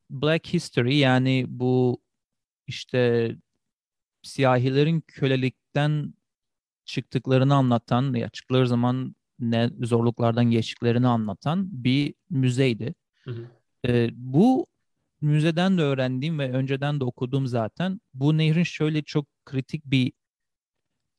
Black 0.09 0.53
History 0.53 0.95
yani 0.95 1.45
bu 1.47 2.01
işte 2.67 3.35
siyahilerin 4.23 5.01
kölelikten 5.07 6.13
çıktıklarını 6.85 7.55
anlatan 7.55 8.13
ya 8.13 8.29
çıktıkları 8.29 8.67
zaman 8.67 9.15
ne 9.39 9.69
zorluklardan 9.81 10.45
geçtiklerini 10.45 11.07
anlatan 11.07 11.83
bir 11.83 12.13
müzeydi. 12.29 12.95
Hı 13.23 13.31
hı. 13.31 13.47
E, 13.87 14.09
bu 14.13 14.67
müzeden 15.21 15.77
de 15.77 15.81
öğrendiğim 15.81 16.39
ve 16.39 16.51
önceden 16.51 16.99
de 16.99 17.03
okuduğum 17.03 17.47
zaten 17.47 18.01
bu 18.13 18.37
nehrin 18.37 18.63
şöyle 18.63 19.01
çok 19.01 19.25
kritik 19.45 19.85
bir 19.85 20.11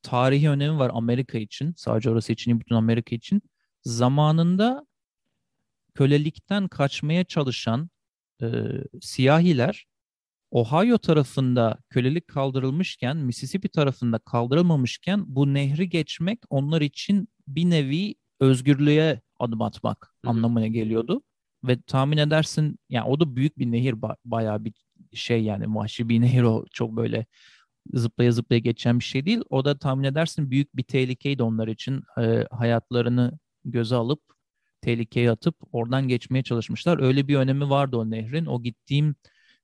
tarihi 0.01 0.49
önemi 0.49 0.79
var 0.79 0.91
Amerika 0.93 1.37
için. 1.37 1.73
Sadece 1.77 2.09
orası 2.09 2.33
için 2.33 2.51
değil, 2.51 2.59
bütün 2.59 2.75
Amerika 2.75 3.15
için. 3.15 3.41
Zamanında 3.83 4.85
kölelikten 5.95 6.67
kaçmaya 6.67 7.23
çalışan 7.23 7.89
e, 8.41 8.47
siyahiler 9.01 9.85
Ohio 10.51 10.97
tarafında 10.97 11.77
kölelik 11.89 12.27
kaldırılmışken, 12.27 13.17
Mississippi 13.17 13.69
tarafında 13.69 14.19
kaldırılmamışken 14.19 15.23
bu 15.27 15.53
nehri 15.53 15.89
geçmek 15.89 16.39
onlar 16.49 16.81
için 16.81 17.27
bir 17.47 17.69
nevi 17.69 18.15
özgürlüğe 18.39 19.21
adım 19.39 19.61
atmak 19.61 20.13
Hı-hı. 20.21 20.31
anlamına 20.31 20.67
geliyordu. 20.67 21.21
Ve 21.63 21.81
tahmin 21.81 22.17
edersin 22.17 22.79
yani 22.89 23.07
o 23.07 23.19
da 23.19 23.35
büyük 23.35 23.57
bir 23.59 23.71
nehir 23.71 23.93
ba- 23.93 24.15
bayağı 24.25 24.65
bir 24.65 24.73
şey 25.13 25.43
yani 25.43 25.75
vahşi 25.75 26.09
bir 26.09 26.21
nehir 26.21 26.43
o 26.43 26.65
çok 26.71 26.95
böyle 26.95 27.25
zıplaya 27.93 28.31
zıplaya 28.31 28.59
geçen 28.59 28.99
bir 28.99 29.03
şey 29.03 29.25
değil. 29.25 29.41
O 29.49 29.65
da 29.65 29.77
tahmin 29.77 30.03
edersin 30.03 30.51
büyük 30.51 30.75
bir 30.75 30.83
tehlikeydi 30.83 31.43
onlar 31.43 31.67
için. 31.67 32.03
E, 32.21 32.45
hayatlarını 32.51 33.39
göze 33.65 33.95
alıp 33.95 34.21
tehlikeye 34.81 35.31
atıp 35.31 35.55
oradan 35.71 36.07
geçmeye 36.07 36.43
çalışmışlar. 36.43 37.01
Öyle 37.01 37.27
bir 37.27 37.35
önemi 37.35 37.69
vardı 37.69 37.97
o 37.97 38.09
nehrin. 38.11 38.45
O 38.45 38.63
gittiğim 38.63 39.15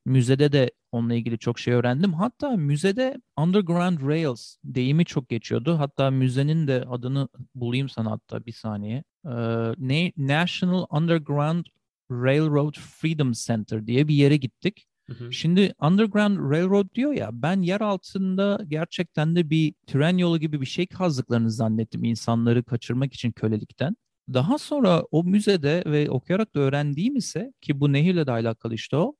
müzede 0.06 0.52
de 0.52 0.72
onunla 0.92 1.14
ilgili 1.14 1.40
çok 1.40 1.60
şey 1.60 1.74
öğrendim. 1.74 2.14
Hatta 2.14 2.50
müzede 2.50 3.22
Underground 3.38 4.08
Rails 4.08 4.56
deyimi 4.64 5.06
çok 5.06 5.30
geçiyordu. 5.30 5.80
Hatta 5.80 6.12
müzenin 6.12 6.68
de 6.68 6.86
adını 6.90 7.28
bulayım 7.56 7.90
sana 7.90 8.12
hatta 8.12 8.46
bir 8.46 8.52
saniye. 8.52 9.04
Ee, 9.26 10.12
National 10.18 10.86
Underground 10.92 11.66
Railroad 12.12 12.76
Freedom 12.80 13.32
Center 13.32 13.88
diye 13.88 14.08
bir 14.08 14.16
yere 14.16 14.38
gittik. 14.38 14.88
Hı 15.08 15.14
hı. 15.14 15.34
Şimdi 15.34 15.74
Underground 15.82 16.52
Railroad 16.52 16.96
diyor 16.96 17.14
ya 17.14 17.30
ben 17.34 17.62
yer 17.62 17.82
altında 17.82 18.60
gerçekten 18.68 19.36
de 19.36 19.50
bir 19.50 19.74
tren 19.88 20.18
yolu 20.18 20.40
gibi 20.40 20.62
bir 20.62 20.66
şey 20.66 20.88
kazdıklarını 20.88 21.52
zannettim 21.52 22.04
insanları 22.04 22.64
kaçırmak 22.64 23.14
için 23.14 23.32
kölelikten. 23.32 23.96
Daha 24.34 24.58
sonra 24.58 25.04
o 25.12 25.24
müzede 25.24 25.84
ve 25.86 26.10
okuyarak 26.10 26.56
da 26.56 26.60
öğrendiğim 26.60 27.16
ise 27.16 27.54
ki 27.62 27.80
bu 27.80 27.94
nehirle 27.94 28.28
de 28.28 28.32
alakalı 28.32 28.74
işte 28.74 28.98
o. 28.98 29.16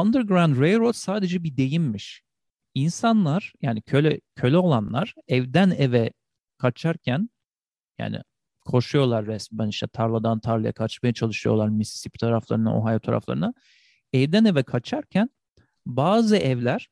Underground 0.00 0.60
Railroad 0.60 0.92
sadece 0.92 1.44
bir 1.44 1.56
deyimmiş. 1.56 2.22
İnsanlar 2.74 3.52
yani 3.62 3.82
köle 3.82 4.20
köle 4.36 4.56
olanlar 4.56 5.14
evden 5.28 5.70
eve 5.70 6.12
kaçarken 6.58 7.30
yani 7.98 8.18
koşuyorlar 8.60 9.26
resmen 9.26 9.68
işte 9.68 9.86
tarladan 9.86 10.40
tarlaya 10.40 10.72
kaçmaya 10.72 11.12
çalışıyorlar 11.12 11.68
Mississippi 11.68 12.18
taraflarına, 12.18 12.78
Ohio 12.78 13.00
taraflarına. 13.00 13.54
Evden 14.12 14.44
eve 14.44 14.62
kaçarken 14.62 15.30
bazı 15.86 16.36
evler 16.36 16.88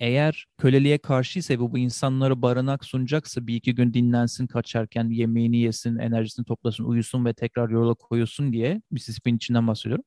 eğer 0.00 0.46
köleliğe 0.58 0.98
karşıysa 0.98 1.54
ve 1.54 1.60
bu 1.60 1.78
insanlara 1.78 2.42
barınak 2.42 2.84
sunacaksa 2.84 3.46
bir 3.46 3.54
iki 3.54 3.74
gün 3.74 3.94
dinlensin 3.94 4.46
kaçarken 4.46 5.10
yemeğini 5.10 5.56
yesin, 5.56 5.98
enerjisini 5.98 6.44
toplasın, 6.44 6.84
uyusun 6.84 7.24
ve 7.24 7.34
tekrar 7.34 7.68
yola 7.70 7.94
koyulsun 7.94 8.52
diye 8.52 8.82
Mississippi'nin 8.90 9.36
içinden 9.36 9.66
bahsediyorum. 9.68 10.04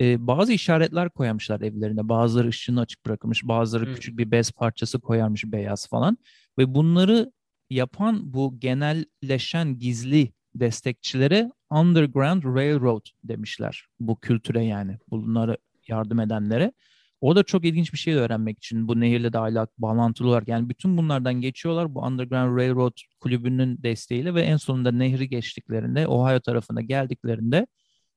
Ee, 0.00 0.26
bazı 0.26 0.52
işaretler 0.52 1.10
koyarmışlar 1.10 1.60
evlerine. 1.60 2.08
Bazıları 2.08 2.48
ışığını 2.48 2.80
açık 2.80 3.06
bırakılmış, 3.06 3.44
bazıları 3.44 3.86
hmm. 3.86 3.94
küçük 3.94 4.18
bir 4.18 4.30
bez 4.30 4.52
parçası 4.52 5.00
koyarmış 5.00 5.44
beyaz 5.44 5.88
falan. 5.88 6.18
Ve 6.58 6.74
bunları 6.74 7.32
yapan 7.70 8.34
bu 8.34 8.60
genelleşen 8.60 9.78
gizli 9.78 10.32
destekçilere 10.54 11.52
Underground 11.70 12.44
Railroad 12.44 13.06
demişler 13.24 13.86
bu 14.00 14.20
kültüre 14.20 14.64
yani 14.64 14.98
bunları 15.10 15.56
yardım 15.88 16.20
edenlere. 16.20 16.72
O 17.20 17.36
da 17.36 17.42
çok 17.42 17.64
ilginç 17.64 17.92
bir 17.92 17.98
şey 17.98 18.14
öğrenmek 18.14 18.58
için 18.58 18.88
bu 18.88 19.00
nehirle 19.00 19.32
de 19.32 19.38
alak 19.38 19.70
bağlantılı 19.78 20.28
olarak 20.28 20.48
yani 20.48 20.68
bütün 20.68 20.96
bunlardan 20.96 21.34
geçiyorlar 21.34 21.94
bu 21.94 22.00
Underground 22.00 22.58
Railroad 22.58 22.96
kulübünün 23.20 23.82
desteğiyle 23.82 24.34
ve 24.34 24.42
en 24.42 24.56
sonunda 24.56 24.92
nehri 24.92 25.28
geçtiklerinde 25.28 26.06
Ohio 26.06 26.40
tarafına 26.40 26.80
geldiklerinde 26.80 27.66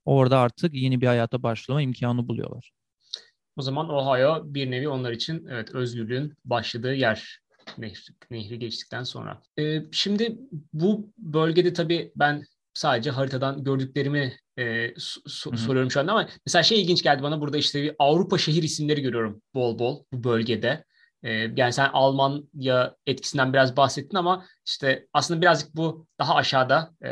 orada 0.05 0.39
artık 0.39 0.73
yeni 0.73 1.01
bir 1.01 1.07
hayata 1.07 1.43
başlama 1.43 1.81
imkanı 1.81 2.27
buluyorlar. 2.27 2.71
O 3.57 3.61
zaman 3.61 3.89
Ohio 3.89 4.43
bir 4.45 4.71
nevi 4.71 4.87
onlar 4.87 5.11
için 5.11 5.47
evet 5.49 5.75
özgürlüğün 5.75 6.33
başladığı 6.45 6.93
yer 6.93 7.39
nehri, 7.77 8.13
nehri 8.31 8.59
geçtikten 8.59 9.03
sonra. 9.03 9.41
Ee, 9.59 9.81
şimdi 9.91 10.37
bu 10.73 11.11
bölgede 11.17 11.73
tabii 11.73 12.11
ben 12.15 12.43
sadece 12.73 13.09
haritadan 13.09 13.63
gördüklerimi 13.63 14.37
e, 14.57 14.63
so- 14.87 15.57
soruyorum 15.57 15.91
şu 15.91 15.99
anda 15.99 16.11
ama 16.11 16.29
mesela 16.45 16.63
şey 16.63 16.81
ilginç 16.81 17.03
geldi 17.03 17.23
bana 17.23 17.41
burada 17.41 17.57
işte 17.57 17.83
bir 17.83 17.95
Avrupa 17.99 18.37
şehir 18.37 18.63
isimleri 18.63 19.01
görüyorum 19.01 19.41
bol 19.53 19.79
bol 19.79 20.03
bu 20.13 20.23
bölgede. 20.23 20.85
E, 21.23 21.31
yani 21.31 21.73
sen 21.73 21.89
Almanya 21.93 22.95
etkisinden 23.05 23.53
biraz 23.53 23.77
bahsettin 23.77 24.17
ama 24.17 24.45
işte 24.67 25.07
aslında 25.13 25.41
birazcık 25.41 25.75
bu 25.75 26.07
daha 26.19 26.35
aşağıda 26.35 26.93
e, 27.03 27.09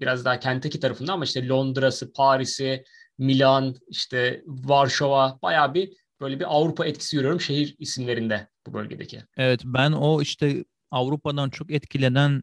biraz 0.00 0.24
daha 0.24 0.40
Kentucky 0.40 0.80
tarafında 0.80 1.12
ama 1.12 1.24
işte 1.24 1.48
Londra'sı, 1.48 2.12
Paris'i, 2.12 2.84
Milan, 3.18 3.76
işte 3.88 4.42
Varşova 4.46 5.38
bayağı 5.42 5.74
bir 5.74 5.92
böyle 6.20 6.40
bir 6.40 6.56
Avrupa 6.56 6.86
etkisi 6.86 7.16
görüyorum 7.16 7.40
şehir 7.40 7.76
isimlerinde 7.78 8.48
bu 8.66 8.72
bölgedeki. 8.72 9.22
Evet 9.36 9.60
ben 9.64 9.92
o 9.92 10.22
işte 10.22 10.64
Avrupa'dan 10.90 11.50
çok 11.50 11.70
etkilenen 11.70 12.42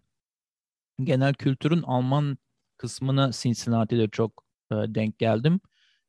genel 1.04 1.34
kültürün 1.34 1.82
Alman 1.82 2.38
kısmına 2.78 3.32
Cincinnati'de 3.32 4.10
çok 4.10 4.44
e, 4.72 4.76
denk 4.76 5.20
geldim. 5.20 5.60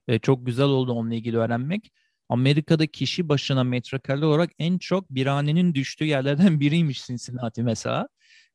E, 0.08 0.18
çok 0.18 0.46
güzel 0.46 0.66
oldu 0.66 0.92
onunla 0.92 1.14
ilgili 1.14 1.38
öğrenmek. 1.38 1.92
Amerika'da 2.28 2.86
kişi 2.86 3.28
başına 3.28 3.64
metrekare 3.64 4.24
olarak 4.24 4.50
en 4.58 4.78
çok 4.78 5.10
biranenin 5.10 5.74
düştüğü 5.74 6.04
yerlerden 6.04 6.60
biriymiş 6.60 7.06
Cincinnati 7.06 7.62
mesela. 7.62 8.08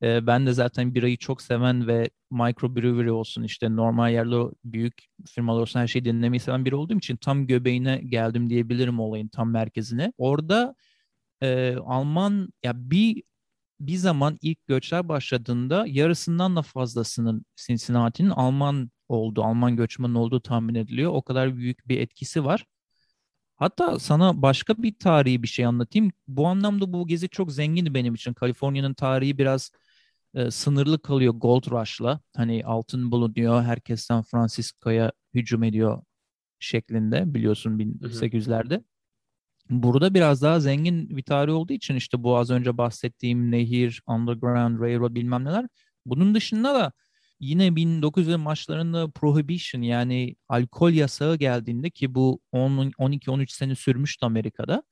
E, 0.04 0.28
ben 0.28 0.48
de 0.48 0.54
zaten 0.54 0.96
birayı 0.96 1.18
çok 1.18 1.42
seven 1.42 1.88
ve 1.88 2.10
microbrewery 2.32 3.12
olsun 3.12 3.44
işte 3.44 3.76
normal 3.76 4.12
yerler 4.14 4.48
büyük 4.64 5.06
firmalar 5.30 5.62
olsun 5.62 5.80
her 5.80 5.88
şeyi 5.88 6.06
dinlemeyi 6.06 6.40
seven 6.40 6.66
biri 6.66 6.76
olduğum 6.76 6.98
için 6.98 7.16
tam 7.18 7.48
göbeğine 7.48 8.02
geldim 8.06 8.50
diyebilirim 8.50 9.00
olayın 9.00 9.28
tam 9.28 9.52
merkezine. 9.52 10.14
Orada 10.18 10.76
e, 11.42 11.76
Alman 11.86 12.54
ya 12.64 12.74
bir 12.76 13.24
bir 13.80 13.96
zaman 13.96 14.38
ilk 14.42 14.68
göçler 14.68 15.10
başladığında 15.10 15.86
yarısından 15.88 16.56
da 16.56 16.62
fazlasının 16.62 17.46
Cincinnati'nin 17.56 18.30
Alman 18.30 18.92
olduğu, 19.10 19.44
Alman 19.44 19.76
göçmen 19.78 20.14
olduğu 20.14 20.42
tahmin 20.42 20.76
ediliyor. 20.76 21.12
O 21.14 21.22
kadar 21.22 21.56
büyük 21.58 21.88
bir 21.88 22.00
etkisi 22.00 22.46
var. 22.46 22.66
Hatta 23.64 24.00
sana 24.00 24.42
başka 24.42 24.84
bir 24.84 24.96
tarihi 25.00 25.44
bir 25.44 25.48
şey 25.48 25.66
anlatayım. 25.66 26.12
Bu 26.28 26.48
anlamda 26.48 26.94
bu 26.94 27.08
gezi 27.08 27.30
çok 27.30 27.52
zengin 27.52 27.94
benim 27.94 28.14
için. 28.16 28.34
Kaliforniya'nın 28.34 28.94
tarihi 28.94 29.38
biraz 29.38 29.72
e, 30.34 30.52
sınırlı 30.52 31.02
kalıyor 31.02 31.34
Gold 31.34 31.72
Rush'la. 31.72 32.20
Hani 32.36 32.66
altın 32.66 33.12
bulunuyor, 33.12 33.64
herkes 33.64 34.02
San 34.02 34.24
Francisco'ya 34.24 35.12
hücum 35.34 35.64
ediyor 35.64 36.04
şeklinde 36.60 37.34
biliyorsun 37.34 37.80
1800'lerde. 37.80 38.84
Burada 39.70 40.14
biraz 40.14 40.42
daha 40.42 40.60
zengin 40.60 41.18
bir 41.18 41.24
tarih 41.24 41.54
olduğu 41.54 41.74
için 41.74 41.96
işte 41.96 42.24
bu 42.24 42.38
az 42.38 42.50
önce 42.50 42.78
bahsettiğim 42.78 43.52
nehir, 43.52 44.02
underground, 44.08 44.80
railroad 44.80 45.16
bilmem 45.16 45.46
neler. 45.46 45.68
Bunun 46.06 46.36
dışında 46.36 46.76
da 46.76 46.92
yine 47.44 47.68
1900'lerin 47.68 48.38
maçlarında 48.38 49.12
prohibition 49.12 49.82
yani 49.82 50.36
alkol 50.50 50.92
yasağı 50.92 51.36
geldiğinde 51.36 51.90
ki 51.90 52.16
bu 52.16 52.42
12-13 52.54 53.52
sene 53.54 53.76
sürmüştü 53.76 54.26
Amerika'da. 54.26 54.84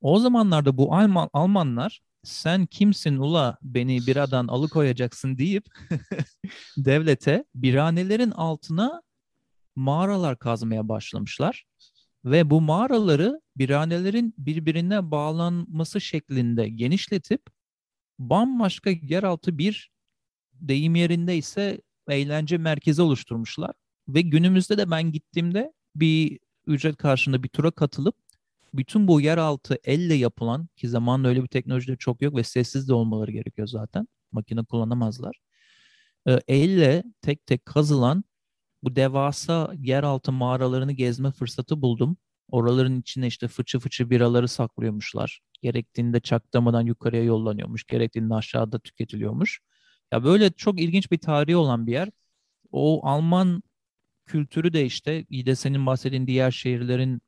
O 0.00 0.18
zamanlarda 0.18 0.76
bu 0.76 0.94
Alman, 0.94 1.30
Almanlar 1.32 2.00
sen 2.24 2.66
kimsin 2.66 3.16
ula 3.16 3.58
beni 3.62 4.06
biradan 4.06 4.48
alıkoyacaksın 4.48 5.38
deyip 5.38 5.66
devlete 6.76 7.44
biranelerin 7.54 8.30
altına 8.30 9.02
mağaralar 9.76 10.38
kazmaya 10.38 10.88
başlamışlar. 10.88 11.64
Ve 12.24 12.50
bu 12.50 12.60
mağaraları 12.60 13.40
biranelerin 13.56 14.34
birbirine 14.38 15.10
bağlanması 15.10 16.00
şeklinde 16.00 16.68
genişletip 16.68 17.42
bambaşka 18.18 18.90
yeraltı 18.90 19.58
bir 19.58 19.90
deyim 20.60 20.94
yerinde 20.94 21.36
ise 21.36 21.80
eğlence 22.08 22.58
merkezi 22.58 23.02
oluşturmuşlar. 23.02 23.72
Ve 24.08 24.20
günümüzde 24.20 24.78
de 24.78 24.90
ben 24.90 25.12
gittiğimde 25.12 25.72
bir 25.96 26.38
ücret 26.66 26.96
karşında 26.96 27.42
bir 27.42 27.48
tura 27.48 27.70
katılıp 27.70 28.14
bütün 28.74 29.08
bu 29.08 29.20
yeraltı 29.20 29.78
elle 29.84 30.14
yapılan 30.14 30.68
ki 30.76 30.88
zamanında 30.88 31.28
öyle 31.28 31.42
bir 31.42 31.48
teknoloji 31.48 31.88
de 31.88 31.96
çok 31.96 32.22
yok 32.22 32.36
ve 32.36 32.44
sessiz 32.44 32.88
de 32.88 32.94
olmaları 32.94 33.30
gerekiyor 33.30 33.68
zaten. 33.68 34.08
Makine 34.32 34.64
kullanamazlar. 34.64 35.40
E, 36.28 36.40
elle 36.48 37.04
tek 37.22 37.46
tek 37.46 37.66
kazılan 37.66 38.24
bu 38.82 38.96
devasa 38.96 39.74
yeraltı 39.78 40.32
mağaralarını 40.32 40.92
gezme 40.92 41.30
fırsatı 41.32 41.82
buldum. 41.82 42.16
Oraların 42.48 43.00
içine 43.00 43.26
işte 43.26 43.48
fıçı 43.48 43.78
fıçı 43.78 44.10
biraları 44.10 44.48
saklıyormuşlar. 44.48 45.40
Gerektiğinde 45.62 46.20
çaktırmadan 46.20 46.82
yukarıya 46.82 47.24
yollanıyormuş. 47.24 47.84
Gerektiğinde 47.84 48.34
aşağıda 48.34 48.78
tüketiliyormuş. 48.78 49.60
Ya 50.12 50.24
böyle 50.24 50.50
çok 50.50 50.80
ilginç 50.80 51.10
bir 51.12 51.18
tarihi 51.18 51.56
olan 51.56 51.86
bir 51.86 51.92
yer. 51.92 52.08
O 52.72 53.06
Alman 53.08 53.62
kültürü 54.26 54.72
de 54.72 54.84
işte 54.86 55.24
de 55.30 55.54
senin 55.54 55.86
bahsettiğin 55.86 56.26
diğer 56.26 56.50
şehirlerin 56.50 57.22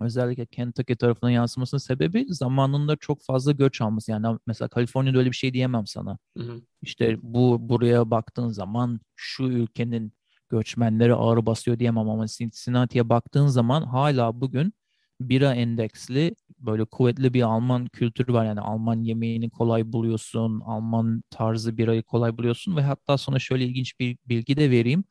özellikle 0.00 0.46
Kentucky 0.46 0.96
tarafına 0.96 1.30
yansımasının 1.30 1.78
sebebi 1.78 2.26
zamanında 2.28 2.96
çok 2.96 3.22
fazla 3.22 3.52
göç 3.52 3.80
alması. 3.80 4.10
Yani 4.10 4.38
mesela 4.46 4.68
Kaliforniya'da 4.68 5.18
öyle 5.18 5.30
bir 5.30 5.36
şey 5.36 5.54
diyemem 5.54 5.86
sana. 5.86 6.18
Hı 6.38 6.44
hı. 6.44 6.62
İşte 6.82 7.16
bu 7.22 7.68
buraya 7.68 8.10
baktığın 8.10 8.48
zaman 8.48 9.00
şu 9.16 9.44
ülkenin 9.44 10.12
göçmenleri 10.48 11.14
ağır 11.14 11.46
basıyor 11.46 11.78
diyemem 11.78 12.08
ama 12.10 12.26
Cincinnati'ye 12.26 13.08
baktığın 13.08 13.46
zaman 13.46 13.82
hala 13.82 14.40
bugün 14.40 14.72
bira 15.20 15.54
endeksli 15.54 16.34
böyle 16.58 16.84
kuvvetli 16.84 17.34
bir 17.34 17.42
Alman 17.42 17.86
kültürü 17.86 18.32
var. 18.32 18.44
Yani 18.44 18.60
Alman 18.60 19.02
yemeğini 19.02 19.50
kolay 19.50 19.92
buluyorsun, 19.92 20.60
Alman 20.60 21.22
tarzı 21.30 21.76
birayı 21.76 22.02
kolay 22.02 22.38
buluyorsun 22.38 22.76
ve 22.76 22.82
hatta 22.82 23.18
sonra 23.18 23.38
şöyle 23.38 23.64
ilginç 23.64 24.00
bir 24.00 24.18
bilgi 24.26 24.56
de 24.56 24.70
vereyim. 24.70 25.04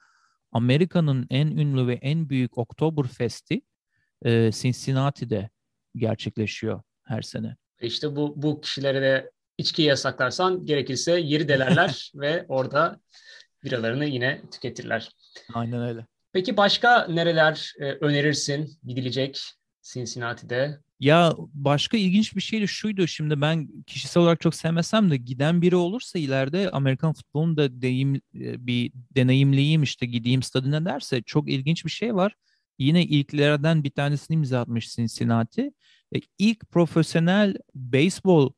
Amerika'nın 0.52 1.28
en 1.30 1.48
ünlü 1.48 1.88
ve 1.88 1.94
en 1.94 2.30
büyük 2.30 2.58
Oktoberfest'i 2.58 3.62
e, 4.26 4.52
Cincinnati'de 4.52 5.50
gerçekleşiyor 5.96 6.82
her 7.04 7.22
sene. 7.22 7.56
İşte 7.82 8.16
bu 8.16 8.34
bu 8.36 8.62
kişilere 8.62 9.02
de 9.02 9.32
içki 9.58 9.82
yasaklarsan 9.82 10.66
gerekirse 10.66 11.20
yeri 11.20 11.48
delerler 11.48 12.12
ve 12.16 12.46
orada 12.48 13.00
biralarını 13.64 14.06
yine 14.06 14.42
tüketirler. 14.52 15.10
Aynen 15.54 15.82
öyle. 15.82 16.06
Peki 16.34 16.58
başka 16.58 17.08
nereler 17.08 17.74
e, 17.80 17.84
önerirsin 17.84 18.80
gidilecek 18.86 19.42
Cincinnati'de? 19.84 20.80
Ya 21.00 21.34
başka 21.54 21.98
ilginç 21.98 22.36
bir 22.36 22.42
şey 22.42 22.62
de 22.62 22.68
şuydu 22.68 23.08
şimdi 23.08 23.42
ben 23.42 23.84
kişisel 23.84 24.24
olarak 24.24 24.42
çok 24.42 24.56
sevmesem 24.56 25.12
de 25.12 25.18
giden 25.18 25.62
biri 25.62 25.76
olursa 25.76 26.20
ileride 26.20 26.72
Amerikan 26.72 27.14
futbolunu 27.14 27.58
da 27.58 27.82
deyim, 27.82 28.16
e, 28.16 28.68
bir 28.68 28.92
deneyimleyeyim 29.16 29.84
işte 29.84 30.06
gideyim 30.06 30.44
stadına 30.44 30.86
derse 30.86 31.22
çok 31.22 31.50
ilginç 31.50 31.86
bir 31.86 31.90
şey 31.90 32.16
var. 32.16 32.36
Yine 32.80 33.04
ilklerden 33.04 33.84
bir 33.84 33.90
tanesini 33.90 34.36
imza 34.36 34.62
atmış 34.62 34.96
Cincinnati. 34.96 35.72
E, 36.16 36.20
ilk 36.38 36.72
profesyonel 36.72 37.56
beyzbol 37.76 38.52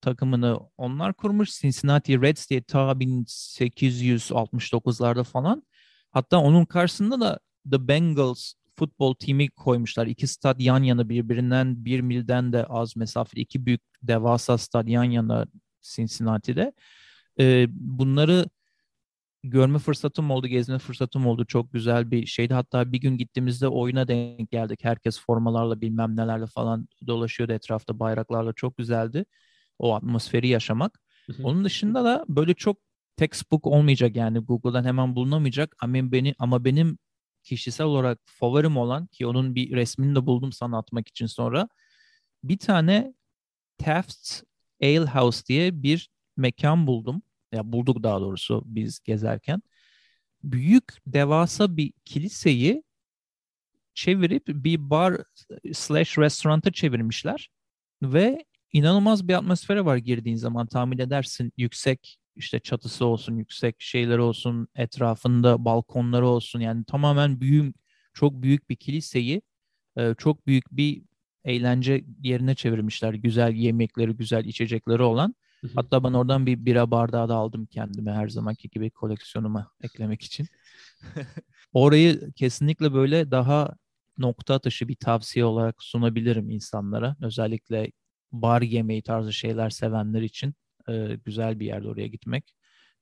takımını 0.00 0.60
onlar 0.76 1.14
kurmuş. 1.14 1.60
Cincinnati 1.60 2.22
Reds 2.22 2.50
diye 2.50 2.62
ta 2.62 3.00
1869'larda 3.00 5.24
falan. 5.24 5.62
Hatta 6.10 6.38
onun 6.38 6.64
karşısında 6.64 7.20
da 7.20 7.38
The 7.70 7.88
Bengals 7.88 8.52
futbol 8.78 9.14
timi 9.14 9.48
koymuşlar. 9.48 10.06
İki 10.06 10.26
stad 10.26 10.60
yan 10.60 10.82
yana 10.82 11.08
birbirinden 11.08 11.84
bir 11.84 12.00
milden 12.00 12.52
de 12.52 12.64
az 12.64 12.96
mesafe. 12.96 13.40
iki 13.40 13.66
büyük 13.66 13.80
devasa 14.02 14.58
stad 14.58 14.88
yan 14.88 15.04
yana 15.04 15.46
Cincinnati'de. 15.82 16.72
Ee, 17.40 17.66
bunları 17.70 18.46
görme 19.44 19.78
fırsatım 19.78 20.30
oldu, 20.30 20.46
gezme 20.46 20.78
fırsatım 20.78 21.26
oldu. 21.26 21.44
Çok 21.44 21.72
güzel 21.72 22.10
bir 22.10 22.26
şeydi. 22.26 22.54
Hatta 22.54 22.92
bir 22.92 23.00
gün 23.00 23.16
gittiğimizde 23.16 23.68
oyuna 23.68 24.08
denk 24.08 24.50
geldik. 24.50 24.80
Herkes 24.84 25.20
formalarla 25.20 25.80
bilmem 25.80 26.16
nelerle 26.16 26.46
falan 26.46 26.88
dolaşıyordu 27.06 27.52
etrafta 27.52 27.98
bayraklarla. 27.98 28.52
Çok 28.52 28.76
güzeldi 28.76 29.24
o 29.78 29.94
atmosferi 29.94 30.48
yaşamak. 30.48 31.00
Onun 31.44 31.64
dışında 31.64 32.04
da 32.04 32.24
böyle 32.28 32.54
çok 32.54 32.78
textbook 33.16 33.66
olmayacak 33.66 34.16
yani 34.16 34.38
Google'dan 34.38 34.84
hemen 34.84 35.16
bulunamayacak 35.16 35.76
ama 35.80 36.12
beni 36.12 36.34
ama 36.38 36.64
benim 36.64 36.98
kişisel 37.48 37.86
olarak 37.86 38.18
favorim 38.26 38.76
olan 38.76 39.06
ki 39.06 39.26
onun 39.26 39.54
bir 39.54 39.76
resmini 39.76 40.14
de 40.14 40.26
buldum 40.26 40.52
sana 40.52 40.78
atmak 40.78 41.08
için 41.08 41.26
sonra 41.26 41.68
bir 42.44 42.58
tane 42.58 43.14
Taft's 43.78 44.42
Ale 44.82 45.06
House 45.06 45.46
diye 45.46 45.82
bir 45.82 46.10
mekan 46.36 46.86
buldum. 46.86 47.22
Ya 47.52 47.72
bulduk 47.72 48.02
daha 48.02 48.20
doğrusu 48.20 48.62
biz 48.66 49.00
gezerken. 49.00 49.62
Büyük 50.44 50.84
devasa 51.06 51.76
bir 51.76 51.92
kiliseyi 52.04 52.82
çevirip 53.94 54.46
bir 54.48 54.90
bar 54.90 55.22
slash 55.72 56.18
restoranta 56.18 56.72
çevirmişler 56.72 57.50
ve 58.02 58.44
inanılmaz 58.72 59.28
bir 59.28 59.34
atmosfere 59.34 59.84
var 59.84 59.96
girdiğin 59.96 60.36
zaman 60.36 60.66
tahmin 60.66 60.98
edersin 60.98 61.52
yüksek 61.56 62.18
işte 62.38 62.60
çatısı 62.60 63.04
olsun, 63.06 63.36
yüksek 63.36 63.76
şeyleri 63.78 64.20
olsun, 64.20 64.68
etrafında 64.74 65.64
balkonları 65.64 66.26
olsun. 66.26 66.60
Yani 66.60 66.84
tamamen 66.84 67.40
büyük, 67.40 67.76
çok 68.14 68.42
büyük 68.42 68.70
bir 68.70 68.76
kiliseyi 68.76 69.42
e, 69.96 70.14
çok 70.18 70.46
büyük 70.46 70.72
bir 70.72 71.02
eğlence 71.44 72.04
yerine 72.22 72.54
çevirmişler. 72.54 73.14
Güzel 73.14 73.52
yemekleri, 73.52 74.12
güzel 74.12 74.44
içecekleri 74.44 75.02
olan. 75.02 75.34
Hatta 75.74 76.04
ben 76.04 76.12
oradan 76.12 76.46
bir 76.46 76.64
bira 76.66 76.90
bardağı 76.90 77.28
da 77.28 77.34
aldım 77.34 77.66
kendime 77.66 78.12
her 78.12 78.28
zamanki 78.28 78.68
gibi 78.68 78.90
koleksiyonuma 78.90 79.70
eklemek 79.82 80.22
için. 80.22 80.46
Orayı 81.72 82.32
kesinlikle 82.32 82.92
böyle 82.92 83.30
daha 83.30 83.74
nokta 84.18 84.54
atışı 84.54 84.88
bir 84.88 84.94
tavsiye 84.96 85.44
olarak 85.44 85.82
sunabilirim 85.82 86.50
insanlara. 86.50 87.16
Özellikle 87.22 87.92
bar 88.32 88.62
yemeği 88.62 89.02
tarzı 89.02 89.32
şeyler 89.32 89.70
sevenler 89.70 90.22
için 90.22 90.54
e, 90.88 91.18
güzel 91.24 91.60
bir 91.60 91.66
yerde 91.66 91.88
oraya 91.88 92.06
gitmek. 92.06 92.54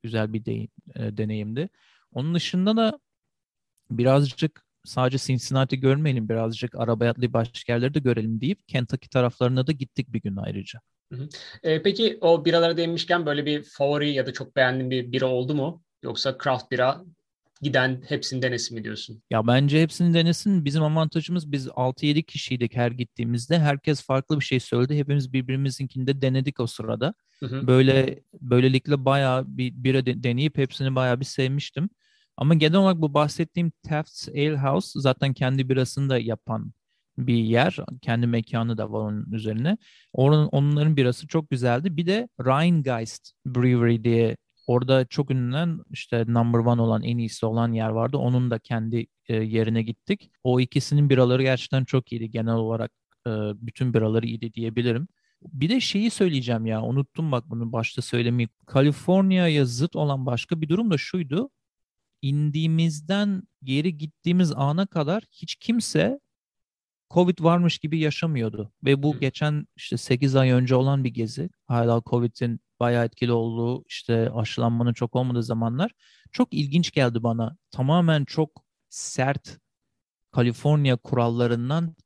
Güzel 0.03 0.33
bir 0.33 0.45
de, 0.45 0.55
e, 0.55 0.69
deneyimdi. 1.17 1.69
Onun 2.13 2.35
dışında 2.35 2.77
da 2.77 2.99
birazcık 3.91 4.67
sadece 4.85 5.19
Cincinnati 5.19 5.81
görmeyelim, 5.81 6.29
birazcık 6.29 6.75
arabaya 6.75 7.11
atlayıp 7.11 7.33
başka 7.33 7.73
yerleri 7.73 7.95
de 7.95 7.99
görelim 7.99 8.41
deyip 8.41 8.69
Kentucky 8.69 9.09
taraflarına 9.09 9.67
da 9.67 9.73
gittik 9.73 10.13
bir 10.13 10.21
gün 10.21 10.37
ayrıca. 10.37 10.81
E, 11.63 11.83
peki 11.83 12.19
o 12.21 12.45
biralara 12.45 12.77
değinmişken 12.77 13.27
böyle 13.27 13.47
bir 13.47 13.63
favori 13.63 14.11
ya 14.11 14.27
da 14.27 14.33
çok 14.33 14.57
beğendiğin 14.57 14.91
bir 14.91 15.13
bira 15.13 15.27
oldu 15.27 15.55
mu? 15.55 15.83
Yoksa 16.03 16.39
craft 16.45 16.71
bira 16.71 17.05
giden 17.63 18.03
hepsini 18.09 18.43
denesin 18.43 18.79
mi 18.79 18.85
diyorsun? 18.85 19.23
Ya 19.31 19.47
bence 19.47 19.83
hepsini 19.83 20.15
denesin. 20.15 20.65
Bizim 20.65 20.83
avantajımız 20.83 21.53
biz 21.53 21.69
6-7 21.69 22.23
kişiydik 22.23 22.77
her 22.77 22.91
gittiğimizde. 22.91 23.59
Herkes 23.59 24.03
farklı 24.03 24.41
bir 24.41 24.45
şey 24.45 24.61
söyledi. 24.61 24.99
Hepimiz 24.99 25.33
birbirimizinkini 25.33 26.07
de 26.07 26.23
denedik 26.23 26.61
o 26.61 26.67
sırada. 26.67 27.15
Hı 27.41 27.47
hı. 27.47 27.67
Böyle 27.67 28.23
böylelikle 28.41 29.05
bayağı 29.05 29.45
bir 29.47 29.73
bira 29.75 30.07
de, 30.07 30.23
deneyip 30.23 30.59
hepsini 30.59 30.95
bayağı 30.95 31.21
bir 31.21 31.25
sevmiştim. 31.25 31.91
Ama 32.37 32.55
genel 32.55 32.79
olarak 32.79 33.01
bu 33.01 33.15
bahsettiğim 33.15 33.73
Taft's 33.89 34.29
Ale 34.29 34.57
House 34.57 35.01
zaten 35.01 35.33
kendi 35.35 35.69
birasını 35.69 36.11
da 36.11 36.19
yapan 36.19 36.73
bir 37.19 37.35
yer. 37.35 37.77
Kendi 38.03 38.27
mekanı 38.27 38.79
da 38.79 38.93
var 38.93 39.01
onun 39.01 39.33
üzerine. 39.33 39.79
Onun, 40.13 40.47
onların 40.47 40.97
birası 40.97 41.27
çok 41.27 41.51
güzeldi. 41.51 41.97
Bir 41.97 42.07
de 42.07 42.29
Rheingeist 42.41 43.33
Brewery 43.47 44.05
diye 44.05 44.37
Orada 44.67 45.05
çok 45.05 45.31
ünlenen 45.31 45.81
işte 45.91 46.25
number 46.29 46.59
one 46.59 46.83
olan 46.83 47.03
en 47.03 47.19
iyisi 47.19 47.47
olan 47.47 47.73
yer 47.73 47.89
vardı. 47.89 48.17
Onun 48.17 48.51
da 48.51 48.59
kendi 48.59 49.07
e, 49.29 49.37
yerine 49.37 49.83
gittik. 49.83 50.31
O 50.45 50.61
ikisinin 50.61 51.11
biraları 51.11 51.43
gerçekten 51.43 51.85
çok 51.85 52.13
iyiydi. 52.13 52.31
Genel 52.31 52.55
olarak 52.55 52.91
e, 53.27 53.31
bütün 53.55 53.95
biraları 53.95 54.27
iyiydi 54.27 54.55
diyebilirim. 54.55 55.09
Bir 55.43 55.69
de 55.69 55.81
şeyi 55.81 56.11
söyleyeceğim 56.11 56.67
ya 56.67 56.83
unuttum 56.83 57.33
bak 57.33 57.51
bunu 57.51 57.73
başta 57.73 58.03
söylemeyi. 58.03 58.49
Kaliforniya'ya 58.67 59.65
zıt 59.65 59.97
olan 59.97 60.27
başka 60.27 60.61
bir 60.61 60.69
durum 60.69 60.91
da 60.91 60.99
şuydu. 60.99 61.51
İndiğimizden 62.23 63.43
geri 63.63 63.99
gittiğimiz 63.99 64.53
ana 64.57 64.87
kadar 64.87 65.23
hiç 65.33 65.55
kimse 65.57 66.21
Covid 67.11 67.39
varmış 67.41 67.79
gibi 67.79 67.99
yaşamıyordu. 67.99 68.73
Ve 68.85 69.03
bu 69.03 69.19
geçen 69.21 69.67
işte 69.77 69.97
8 69.97 70.37
ay 70.37 70.51
önce 70.51 70.75
olan 70.75 71.05
bir 71.05 71.11
gezi. 71.11 71.51
Hala 71.67 72.03
Covid'in 72.07 72.61
bayağı 72.81 73.05
etkili 73.05 73.33
olduğu 73.33 73.85
işte 73.89 74.31
aşılanmanın 74.31 74.93
çok 74.93 75.17
olmadığı 75.17 75.43
zamanlar 75.43 75.93
çok 76.33 76.55
ilginç 76.55 76.93
geldi 76.93 77.23
bana. 77.23 77.57
Tamamen 77.71 78.25
çok 78.25 78.65
sert 78.89 79.59
Kaliforniya 80.33 80.97
kurallarından 80.97 81.97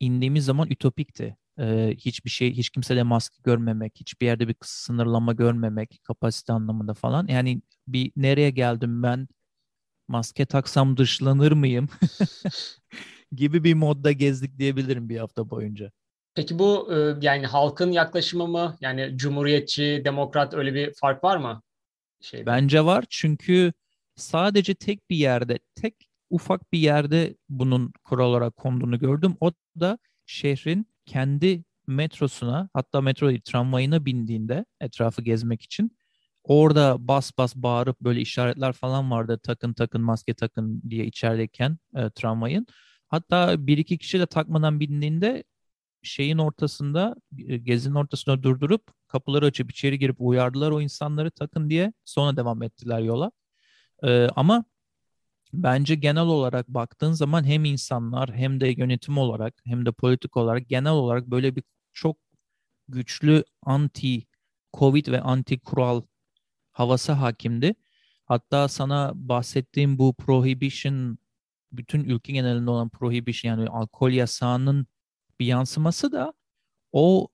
indiğimiz 0.00 0.44
zaman 0.44 0.70
ütopikti. 0.70 1.36
Ee, 1.58 1.94
hiçbir 1.98 2.30
şey, 2.30 2.52
hiç 2.56 2.70
kimsede 2.70 3.02
maske 3.02 3.36
görmemek, 3.44 3.92
hiçbir 4.00 4.26
yerde 4.26 4.48
bir 4.48 4.56
sınırlama 4.62 5.32
görmemek, 5.32 6.00
kapasite 6.02 6.52
anlamında 6.52 6.94
falan. 6.94 7.26
Yani 7.28 7.62
bir 7.88 8.12
nereye 8.16 8.50
geldim 8.50 9.02
ben, 9.02 9.28
maske 10.08 10.46
taksam 10.46 10.96
dışlanır 10.96 11.52
mıyım 11.52 11.88
gibi 13.32 13.64
bir 13.64 13.74
modda 13.74 14.12
gezdik 14.12 14.58
diyebilirim 14.58 15.08
bir 15.08 15.18
hafta 15.18 15.50
boyunca. 15.50 15.92
Peki 16.34 16.58
bu 16.58 16.94
e, 16.94 17.14
yani 17.20 17.46
halkın 17.46 17.92
yaklaşımı 17.92 18.48
mı? 18.48 18.76
Yani 18.80 19.12
cumhuriyetçi, 19.16 20.02
demokrat 20.04 20.54
öyle 20.54 20.74
bir 20.74 20.94
fark 20.94 21.24
var 21.24 21.36
mı? 21.36 21.62
Şeyde? 22.20 22.46
Bence 22.46 22.84
var 22.84 23.04
çünkü 23.10 23.72
sadece 24.16 24.74
tek 24.74 25.10
bir 25.10 25.16
yerde, 25.16 25.58
tek 25.74 25.94
ufak 26.30 26.72
bir 26.72 26.78
yerde 26.78 27.36
bunun 27.48 27.92
kural 28.04 28.30
olarak 28.30 28.56
konduğunu 28.56 28.98
gördüm. 28.98 29.36
O 29.40 29.52
da 29.80 29.98
şehrin 30.26 30.86
kendi 31.06 31.64
metrosuna 31.86 32.68
hatta 32.72 33.00
metro 33.00 33.28
değil 33.28 33.40
tramvayına 33.44 34.04
bindiğinde 34.04 34.64
etrafı 34.80 35.22
gezmek 35.22 35.62
için 35.62 35.96
orada 36.44 37.08
bas 37.08 37.30
bas 37.38 37.56
bağırıp 37.56 38.00
böyle 38.00 38.20
işaretler 38.20 38.72
falan 38.72 39.10
vardı 39.10 39.40
takın 39.42 39.72
takın 39.72 40.00
maske 40.02 40.34
takın 40.34 40.82
diye 40.90 41.06
içerideyken 41.06 41.78
e, 41.96 42.10
tramvayın. 42.10 42.66
Hatta 43.08 43.66
bir 43.66 43.78
iki 43.78 43.98
kişi 43.98 44.20
de 44.20 44.26
takmadan 44.26 44.80
bindiğinde 44.80 45.44
şeyin 46.02 46.38
ortasında, 46.38 47.16
e, 47.38 47.56
gezinin 47.56 47.94
ortasında 47.94 48.42
durdurup 48.42 48.82
kapıları 49.08 49.46
açıp 49.46 49.70
içeri 49.70 49.98
girip 49.98 50.16
uyardılar 50.20 50.70
o 50.70 50.80
insanları 50.80 51.30
takın 51.30 51.70
diye. 51.70 51.92
Sonra 52.04 52.36
devam 52.36 52.62
ettiler 52.62 53.00
yola. 53.00 53.32
Ee, 54.04 54.28
ama 54.36 54.64
bence 55.52 55.94
genel 55.94 56.22
olarak 56.22 56.68
baktığın 56.68 57.12
zaman 57.12 57.44
hem 57.44 57.64
insanlar 57.64 58.34
hem 58.34 58.60
de 58.60 58.68
yönetim 58.68 59.18
olarak 59.18 59.54
hem 59.64 59.86
de 59.86 59.92
politik 59.92 60.36
olarak 60.36 60.68
genel 60.68 60.92
olarak 60.92 61.26
böyle 61.26 61.56
bir 61.56 61.64
çok 61.92 62.16
güçlü 62.88 63.44
anti 63.62 64.26
Covid 64.74 65.06
ve 65.08 65.20
anti 65.20 65.60
kural 65.60 66.02
havası 66.72 67.12
hakimdi. 67.12 67.74
Hatta 68.24 68.68
sana 68.68 69.12
bahsettiğim 69.14 69.98
bu 69.98 70.14
prohibition 70.14 71.18
bütün 71.72 72.04
ülke 72.04 72.32
genelinde 72.32 72.70
olan 72.70 72.88
prohibition 72.88 73.58
yani 73.58 73.68
alkol 73.68 74.10
yasağının 74.10 74.86
bir 75.40 75.46
yansıması 75.46 76.12
da 76.12 76.32
o 76.92 77.28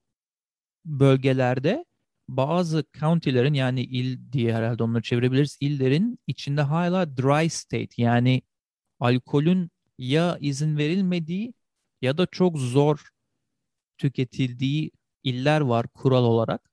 bölgelerde 0.85 1.85
bazı 2.29 2.85
county'lerin 3.01 3.55
yani 3.55 3.83
il 3.83 4.33
diye 4.33 4.55
herhalde 4.55 4.83
onları 4.83 5.03
çevirebiliriz. 5.03 5.59
illerin 5.61 6.19
içinde 6.27 6.63
hala 6.63 7.17
dry 7.17 7.51
state 7.51 8.03
yani 8.03 8.43
alkolün 9.01 9.71
ya 9.99 10.39
izin 10.41 10.77
verilmediği 10.79 11.55
ya 12.03 12.19
da 12.19 12.27
çok 12.27 12.59
zor 12.59 13.09
tüketildiği 13.99 14.91
iller 15.25 15.61
var 15.61 15.89
kural 15.89 16.25
olarak 16.25 16.71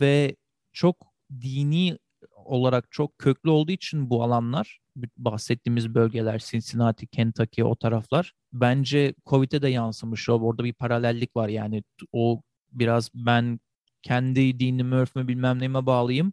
ve 0.00 0.36
çok 0.72 1.06
dini 1.40 1.98
olarak 2.34 2.92
çok 2.92 3.18
köklü 3.18 3.50
olduğu 3.50 3.72
için 3.72 4.10
bu 4.10 4.22
alanlar 4.24 4.81
bahsettiğimiz 5.16 5.94
bölgeler 5.94 6.38
Cincinnati, 6.38 7.06
Kentucky 7.06 7.64
o 7.64 7.76
taraflar 7.76 8.32
bence 8.52 9.14
Covid'e 9.26 9.62
de 9.62 9.68
yansımış. 9.68 10.28
Orada 10.28 10.64
bir 10.64 10.72
paralellik 10.72 11.36
var 11.36 11.48
yani 11.48 11.82
o 12.12 12.42
biraz 12.72 13.10
ben 13.14 13.60
kendi 14.02 14.60
dinimi, 14.60 14.94
örfümü 14.94 15.28
bilmem 15.28 15.58
neyime 15.58 15.86
bağlıyım. 15.86 16.32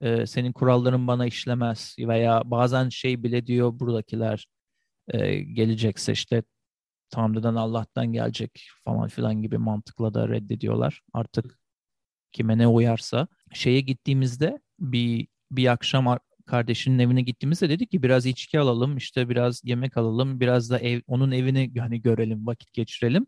Ee, 0.00 0.26
senin 0.26 0.52
kuralların 0.52 1.06
bana 1.06 1.26
işlemez 1.26 1.96
veya 1.98 2.42
bazen 2.44 2.88
şey 2.88 3.22
bile 3.22 3.46
diyor 3.46 3.80
buradakiler 3.80 4.46
e, 5.08 5.36
gelecekse 5.40 6.12
işte 6.12 6.42
Tanrı'dan 7.10 7.54
Allah'tan 7.54 8.12
gelecek 8.12 8.68
falan 8.84 9.08
filan 9.08 9.42
gibi 9.42 9.58
mantıkla 9.58 10.14
da 10.14 10.28
reddediyorlar. 10.28 11.02
Artık 11.12 11.58
kime 12.32 12.58
ne 12.58 12.66
uyarsa. 12.66 13.28
Şeye 13.52 13.80
gittiğimizde 13.80 14.60
bir 14.80 15.28
bir 15.50 15.66
akşam 15.66 16.06
kardeşinin 16.46 16.98
evine 16.98 17.22
gittiğimizde 17.22 17.70
dedik 17.70 17.90
ki 17.90 18.02
biraz 18.02 18.26
içki 18.26 18.60
alalım, 18.60 18.96
işte 18.96 19.28
biraz 19.28 19.62
yemek 19.64 19.96
alalım, 19.96 20.40
biraz 20.40 20.70
da 20.70 20.78
ev, 20.78 21.00
onun 21.06 21.30
evini 21.32 21.72
hani 21.78 22.02
görelim, 22.02 22.46
vakit 22.46 22.72
geçirelim. 22.72 23.26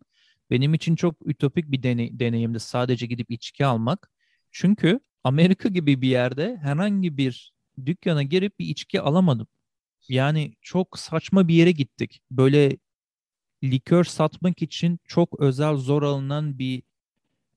Benim 0.51 0.75
için 0.75 0.97
çok 0.97 1.17
ütopik 1.27 1.73
bir 1.73 1.83
deney, 1.83 2.19
deneyimdi 2.21 2.61
sadece 2.61 3.07
gidip 3.07 3.31
içki 3.31 3.67
almak. 3.67 4.11
Çünkü 4.51 5.01
Amerika 5.25 5.69
gibi 5.69 6.03
bir 6.03 6.09
yerde 6.09 6.57
herhangi 6.63 7.17
bir 7.17 7.53
dükkana 7.87 8.23
girip 8.23 8.59
bir 8.59 8.67
içki 8.67 9.01
alamadım. 9.01 9.47
Yani 10.09 10.55
çok 10.63 10.99
saçma 10.99 11.49
bir 11.49 11.55
yere 11.55 11.73
gittik. 11.73 12.21
Böyle 12.31 12.79
likör 13.65 14.05
satmak 14.05 14.63
için 14.63 14.99
çok 15.05 15.41
özel 15.41 15.77
zor 15.77 16.03
alınan 16.03 16.59
bir 16.59 16.83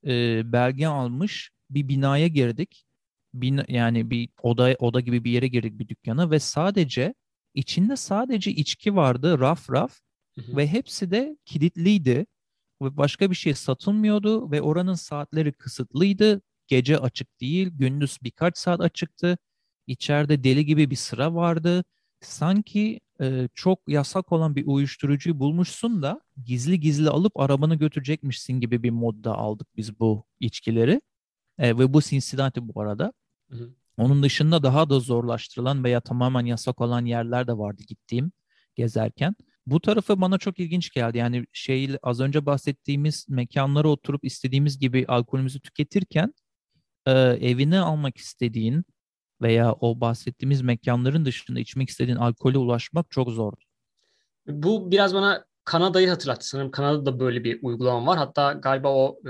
e, 0.07 0.41
belge 0.53 0.87
almış 0.87 1.51
bir 1.69 1.87
binaya 1.87 2.27
girdik. 2.27 2.85
Bin, 3.33 3.61
yani 3.67 4.09
bir 4.09 4.29
oda 4.41 4.75
oda 4.79 4.99
gibi 4.99 5.23
bir 5.23 5.31
yere 5.31 5.47
girdik 5.47 5.79
bir 5.79 5.87
dükkana 5.87 6.31
ve 6.31 6.39
sadece 6.39 7.13
içinde 7.53 7.95
sadece 7.95 8.51
içki 8.51 8.95
vardı 8.95 9.39
raf 9.39 9.71
raf 9.71 9.99
hı 10.35 10.41
hı. 10.41 10.57
ve 10.57 10.67
hepsi 10.67 11.11
de 11.11 11.37
kilitliydi 11.45 12.25
ve 12.81 12.97
başka 12.97 13.29
bir 13.29 13.35
şey 13.35 13.53
satılmıyordu 13.53 14.51
ve 14.51 14.61
oranın 14.61 14.93
saatleri 14.93 15.53
kısıtlıydı. 15.53 16.41
Gece 16.67 16.97
açık 16.97 17.41
değil, 17.41 17.67
gündüz 17.71 18.17
birkaç 18.23 18.57
saat 18.57 18.81
açıktı. 18.81 19.37
İçeride 19.87 20.43
deli 20.43 20.65
gibi 20.65 20.89
bir 20.89 20.95
sıra 20.95 21.35
vardı. 21.35 21.83
Sanki 22.21 22.99
e, 23.21 23.49
çok 23.55 23.79
yasak 23.87 24.31
olan 24.31 24.55
bir 24.55 24.65
uyuşturucuyu 24.67 25.39
bulmuşsun 25.39 26.01
da 26.01 26.21
gizli 26.45 26.79
gizli 26.79 27.09
alıp 27.09 27.39
arabanı 27.39 27.75
götürecekmişsin 27.75 28.53
gibi 28.59 28.83
bir 28.83 28.89
modda 28.89 29.35
aldık 29.35 29.67
biz 29.77 29.99
bu 29.99 30.25
içkileri. 30.39 31.01
E, 31.61 31.77
ve 31.77 31.93
bu 31.93 32.01
Cincinnati 32.01 32.67
bu 32.67 32.81
arada. 32.81 33.13
Hı 33.49 33.57
hı. 33.57 33.69
Onun 33.97 34.23
dışında 34.23 34.63
daha 34.63 34.89
da 34.89 34.99
zorlaştırılan 34.99 35.83
veya 35.83 36.01
tamamen 36.01 36.45
yasak 36.45 36.81
olan 36.81 37.05
yerler 37.05 37.47
de 37.47 37.57
vardı 37.57 37.83
gittiğim 37.87 38.31
gezerken. 38.75 39.35
Bu 39.65 39.81
tarafı 39.81 40.21
bana 40.21 40.37
çok 40.37 40.59
ilginç 40.59 40.91
geldi. 40.91 41.17
Yani 41.17 41.45
şey 41.53 41.97
az 42.03 42.19
önce 42.19 42.45
bahsettiğimiz 42.45 43.25
mekanlara 43.29 43.87
oturup 43.87 44.25
istediğimiz 44.25 44.79
gibi 44.79 45.05
alkolümüzü 45.07 45.59
tüketirken 45.59 46.33
e, 47.05 47.11
evine 47.21 47.79
almak 47.79 48.17
istediğin 48.17 48.85
veya 49.41 49.73
o 49.73 50.01
bahsettiğimiz 50.01 50.61
mekanların 50.61 51.25
dışında 51.25 51.59
içmek 51.59 51.89
istediğin 51.89 52.17
alkole 52.17 52.57
ulaşmak 52.57 53.11
çok 53.11 53.29
zor. 53.29 53.53
Bu 54.47 54.91
biraz 54.91 55.13
bana 55.13 55.45
Kanada'yı 55.65 56.09
hatırlattı. 56.09 56.47
Sanırım 56.47 56.71
Kanada'da 56.71 57.19
böyle 57.19 57.43
bir 57.43 57.59
uygulama 57.61 58.11
var. 58.11 58.17
Hatta 58.17 58.53
galiba 58.53 58.89
o 58.93 59.19
e, 59.25 59.29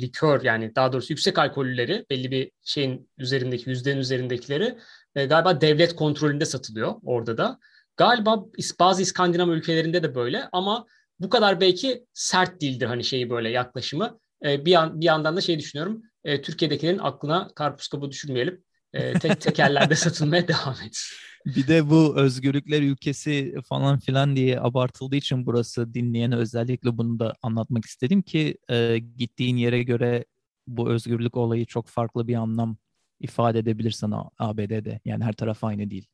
likör 0.00 0.42
yani 0.42 0.74
daha 0.74 0.92
doğrusu 0.92 1.12
yüksek 1.12 1.38
alkollüleri 1.38 2.06
belli 2.10 2.30
bir 2.30 2.50
şeyin 2.64 3.10
üzerindeki 3.18 3.70
yüzdenin 3.70 4.00
üzerindekileri 4.00 4.78
e, 5.14 5.26
galiba 5.26 5.60
devlet 5.60 5.96
kontrolünde 5.96 6.44
satılıyor 6.44 6.94
orada 7.02 7.38
da. 7.38 7.58
Galiba 7.96 8.44
bazı 8.80 9.02
İskandinav 9.02 9.48
ülkelerinde 9.48 10.02
de 10.02 10.14
böyle 10.14 10.48
ama 10.52 10.86
bu 11.18 11.28
kadar 11.28 11.60
belki 11.60 12.06
sert 12.14 12.60
değildir 12.60 12.86
hani 12.86 13.04
şeyi 13.04 13.30
böyle 13.30 13.50
yaklaşımı. 13.50 14.20
E, 14.44 14.64
bir, 14.64 14.70
yan, 14.70 15.00
bir 15.00 15.06
yandan 15.06 15.36
da 15.36 15.40
şey 15.40 15.58
düşünüyorum. 15.58 16.02
E, 16.24 16.42
Türkiye'dekilerin 16.42 16.98
aklına 16.98 17.48
karpuz 17.54 17.88
kabuğu 17.88 18.10
düşürmeyelim. 18.10 18.64
E, 18.92 19.12
tek 19.12 19.40
tekerlerde 19.40 19.94
satılmaya 19.96 20.48
devam 20.48 20.76
etsin. 20.86 21.29
Bir 21.46 21.68
de 21.68 21.90
bu 21.90 22.16
özgürlükler 22.16 22.82
ülkesi 22.82 23.54
falan 23.64 23.98
filan 23.98 24.36
diye 24.36 24.60
abartıldığı 24.60 25.16
için 25.16 25.46
burası 25.46 25.94
dinleyene 25.94 26.36
özellikle 26.36 26.98
bunu 26.98 27.18
da 27.18 27.34
anlatmak 27.42 27.84
istedim 27.84 28.22
ki 28.22 28.58
e, 28.70 28.98
gittiğin 28.98 29.56
yere 29.56 29.82
göre 29.82 30.24
bu 30.66 30.90
özgürlük 30.90 31.36
olayı 31.36 31.66
çok 31.66 31.88
farklı 31.88 32.28
bir 32.28 32.34
anlam 32.34 32.76
ifade 33.20 33.58
edebilir 33.58 33.90
sana 33.90 34.30
ABD'de. 34.38 35.00
Yani 35.04 35.24
her 35.24 35.32
taraf 35.32 35.64
aynı 35.64 35.90
değil. 35.90 36.06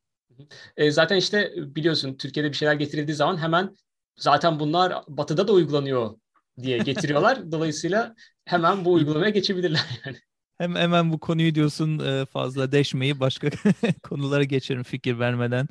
E, 0.76 0.90
zaten 0.90 1.16
işte 1.16 1.52
biliyorsun 1.56 2.16
Türkiye'de 2.16 2.48
bir 2.48 2.56
şeyler 2.56 2.74
getirildiği 2.74 3.14
zaman 3.14 3.36
hemen 3.36 3.76
zaten 4.16 4.60
bunlar 4.60 4.94
batıda 5.08 5.48
da 5.48 5.52
uygulanıyor 5.52 6.18
diye 6.62 6.78
getiriyorlar. 6.78 7.38
Dolayısıyla 7.52 8.14
hemen 8.44 8.84
bu 8.84 8.92
uygulamaya 8.92 9.30
geçebilirler 9.30 10.00
yani. 10.06 10.16
Hem 10.58 10.74
hemen 10.74 11.12
bu 11.12 11.18
konuyu 11.20 11.54
diyorsun 11.54 11.98
e, 11.98 12.26
fazla 12.26 12.72
deşmeyi 12.72 13.20
başka 13.20 13.50
konulara 14.02 14.44
geçerim 14.44 14.82
fikir 14.82 15.18
vermeden. 15.18 15.68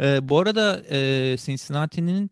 E, 0.00 0.28
bu 0.28 0.38
arada 0.38 0.82
e, 0.90 1.36
Cincinnati'nin 1.38 2.30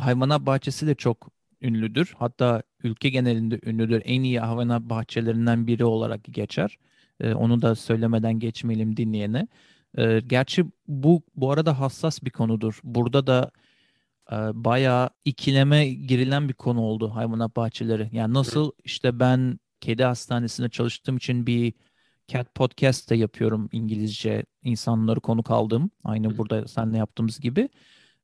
hayvanat 0.00 0.46
bahçesi 0.46 0.86
de 0.86 0.94
çok 0.94 1.30
ünlüdür. 1.62 2.14
Hatta 2.18 2.62
ülke 2.82 3.10
genelinde 3.10 3.60
ünlüdür. 3.62 4.02
En 4.04 4.22
iyi 4.22 4.40
hayvanat 4.40 4.82
bahçelerinden 4.82 5.66
biri 5.66 5.84
olarak 5.84 6.24
geçer. 6.24 6.78
Onu 7.24 7.62
da 7.62 7.74
söylemeden 7.74 8.38
geçmeyelim 8.38 8.96
dinleyene. 8.96 9.48
Gerçi 10.26 10.64
bu 10.88 11.22
bu 11.36 11.52
arada 11.52 11.80
hassas 11.80 12.22
bir 12.22 12.30
konudur. 12.30 12.80
Burada 12.84 13.26
da 13.26 13.50
bayağı 14.64 15.10
ikileme 15.24 15.88
girilen 15.88 16.48
bir 16.48 16.54
konu 16.54 16.80
oldu 16.80 17.14
hayvanat 17.14 17.56
bahçeleri. 17.56 18.08
Yani 18.12 18.34
nasıl 18.34 18.72
işte 18.84 19.20
ben 19.20 19.58
kedi 19.80 20.04
hastanesinde 20.04 20.68
çalıştığım 20.68 21.16
için 21.16 21.46
bir 21.46 21.72
cat 22.28 22.54
podcast 22.54 23.10
da 23.10 23.14
yapıyorum 23.14 23.68
İngilizce 23.72 24.44
insanları 24.62 25.20
konuk 25.20 25.50
aldım. 25.50 25.90
Aynı 26.04 26.38
burada 26.38 26.68
seninle 26.68 26.98
yaptığımız 26.98 27.40
gibi. 27.40 27.68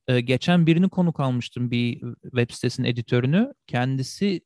Ee, 0.09 0.21
geçen 0.21 0.67
birini 0.67 0.88
konuk 0.88 1.21
almıştım 1.21 1.71
bir 1.71 2.01
web 2.23 2.51
sitesinin 2.51 2.88
editörünü. 2.88 3.55
Kendisi 3.67 4.40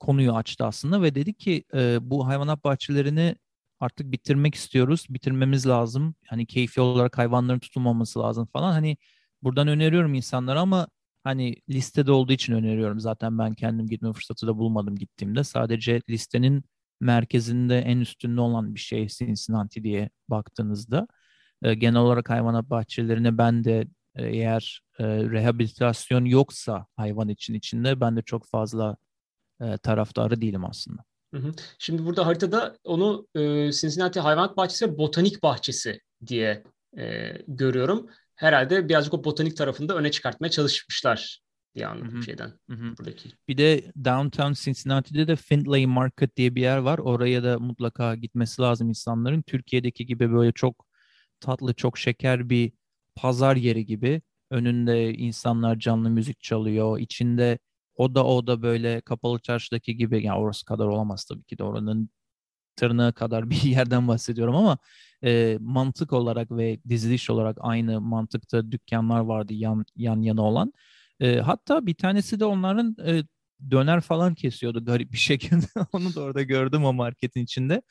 konuyu 0.00 0.32
açtı 0.32 0.64
aslında 0.64 1.02
ve 1.02 1.14
dedi 1.14 1.34
ki 1.34 1.64
e, 1.74 1.98
bu 2.10 2.26
hayvanat 2.26 2.64
bahçelerini 2.64 3.36
artık 3.80 4.12
bitirmek 4.12 4.54
istiyoruz. 4.54 5.06
Bitirmemiz 5.10 5.66
lazım. 5.66 6.14
Hani 6.26 6.46
keyfi 6.46 6.80
olarak 6.80 7.18
hayvanların 7.18 7.58
tutulmaması 7.58 8.18
lazım 8.18 8.46
falan. 8.46 8.72
Hani 8.72 8.96
buradan 9.42 9.68
öneriyorum 9.68 10.14
insanlara 10.14 10.60
ama 10.60 10.88
hani 11.24 11.56
listede 11.70 12.12
olduğu 12.12 12.32
için 12.32 12.52
öneriyorum. 12.52 13.00
Zaten 13.00 13.38
ben 13.38 13.54
kendim 13.54 13.86
gitme 13.86 14.12
fırsatı 14.12 14.46
da 14.46 14.58
bulmadım 14.58 14.96
gittiğimde. 14.96 15.44
Sadece 15.44 16.00
listenin 16.10 16.64
merkezinde 17.00 17.78
en 17.78 17.98
üstünde 17.98 18.40
olan 18.40 18.74
bir 18.74 18.80
şey 18.80 19.08
Cincinnati 19.08 19.84
diye 19.84 20.10
baktığınızda. 20.28 21.06
E, 21.62 21.74
genel 21.74 22.00
olarak 22.00 22.30
hayvanat 22.30 22.70
bahçelerine 22.70 23.38
ben 23.38 23.64
de 23.64 23.86
e, 24.14 24.26
eğer 24.26 24.80
e, 24.98 25.04
rehabilitasyon 25.06 26.24
yoksa 26.24 26.86
hayvan 26.96 27.28
için 27.28 27.54
içinde 27.54 28.00
ben 28.00 28.16
de 28.16 28.22
çok 28.22 28.46
fazla 28.46 28.96
e, 29.60 29.78
taraftarı 29.78 30.40
değilim 30.40 30.64
aslında. 30.64 31.04
Şimdi 31.78 32.04
burada 32.04 32.26
haritada 32.26 32.78
onu 32.84 33.26
e, 33.34 33.72
Cincinnati 33.72 34.20
Hayvanat 34.20 34.56
Bahçesi 34.56 34.86
ve 34.86 34.98
Botanik 34.98 35.42
Bahçesi 35.42 36.00
diye 36.26 36.64
e, 36.98 37.32
görüyorum 37.48 38.10
herhalde 38.36 38.88
birazcık 38.88 39.14
o 39.14 39.24
botanik 39.24 39.56
tarafında 39.56 39.96
öne 39.96 40.10
çıkartmaya 40.10 40.50
çalışmışlar 40.50 41.40
diye 41.74 41.86
anladım 41.86 42.14
Hı-hı. 42.14 42.22
şeyden. 42.22 42.52
Hı-hı. 42.70 42.96
Buradaki. 42.98 43.28
Bir 43.48 43.56
de 43.56 43.92
Downtown 44.04 44.52
Cincinnati'de 44.52 45.28
de 45.28 45.36
Findlay 45.36 45.86
Market 45.86 46.36
diye 46.36 46.54
bir 46.54 46.62
yer 46.62 46.78
var. 46.78 46.98
Oraya 46.98 47.44
da 47.44 47.58
mutlaka 47.58 48.14
gitmesi 48.14 48.62
lazım 48.62 48.88
insanların. 48.88 49.42
Türkiye'deki 49.42 50.06
gibi 50.06 50.32
böyle 50.32 50.52
çok 50.52 50.86
tatlı, 51.40 51.74
çok 51.74 51.98
şeker 51.98 52.50
bir 52.50 52.72
pazar 53.14 53.56
yeri 53.56 53.86
gibi. 53.86 54.22
Önünde 54.50 55.14
insanlar 55.14 55.78
canlı 55.78 56.10
müzik 56.10 56.40
çalıyor. 56.40 56.98
İçinde 56.98 57.58
o 57.96 58.14
da 58.14 58.26
o 58.26 58.46
da 58.46 58.62
böyle 58.62 59.00
kapalı 59.00 59.38
çarşıdaki 59.38 59.96
gibi 59.96 60.24
yani 60.24 60.38
orası 60.38 60.64
kadar 60.64 60.86
olamaz 60.86 61.24
tabii 61.24 61.44
ki 61.44 61.58
de 61.58 61.64
oranın 61.64 62.10
tırnağı 62.76 63.12
kadar 63.12 63.50
bir 63.50 63.62
yerden 63.62 64.08
bahsediyorum 64.08 64.56
ama 64.56 64.78
e, 65.24 65.58
mantık 65.60 66.12
olarak 66.12 66.50
ve 66.50 66.78
diziliş 66.88 67.30
olarak 67.30 67.56
aynı 67.60 68.00
mantıkta 68.00 68.72
dükkanlar 68.72 69.20
vardı 69.20 69.54
yan 69.54 69.84
yan 69.96 70.22
yana 70.22 70.42
olan. 70.42 70.72
E, 71.20 71.36
hatta 71.36 71.86
bir 71.86 71.94
tanesi 71.94 72.40
de 72.40 72.44
onların 72.44 72.96
e, 73.06 73.24
döner 73.70 74.00
falan 74.00 74.34
kesiyordu 74.34 74.84
garip 74.84 75.12
bir 75.12 75.18
şekilde. 75.30 75.66
Onu 75.92 76.14
da 76.14 76.20
orada 76.22 76.42
gördüm 76.42 76.84
o 76.84 76.92
marketin 76.92 77.44
içinde. 77.44 77.82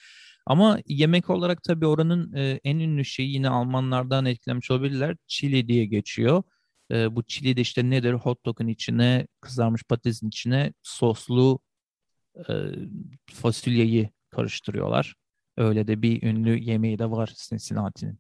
Ama 0.46 0.80
yemek 0.88 1.30
olarak 1.30 1.64
tabii 1.64 1.86
oranın 1.86 2.34
e, 2.34 2.60
en 2.64 2.80
ünlü 2.80 3.06
şeyi 3.06 3.34
yine 3.34 3.50
Almanlardan 3.50 4.26
etkilenmiş 4.26 4.72
olabilirler. 4.72 5.16
Chili 5.28 5.68
diye 5.68 5.86
geçiyor. 5.86 6.44
E, 6.92 7.16
bu 7.16 7.24
chili 7.24 7.58
de 7.58 7.62
işte 7.62 7.90
nedir? 7.90 8.14
Hot 8.14 8.46
dog'un 8.46 8.68
içine, 8.68 9.28
kızarmış 9.42 9.84
patatesin 9.84 10.28
içine 10.28 10.74
soslu 10.84 11.60
e, 12.50 12.54
fasulyeyi 13.34 14.10
karıştırıyorlar. 14.30 15.16
Öyle 15.58 15.88
de 15.88 16.02
bir 16.02 16.24
ünlü 16.24 16.58
yemeği 16.58 17.00
de 17.00 17.12
var 17.12 17.34
Cincinnati'nin. 17.50 18.20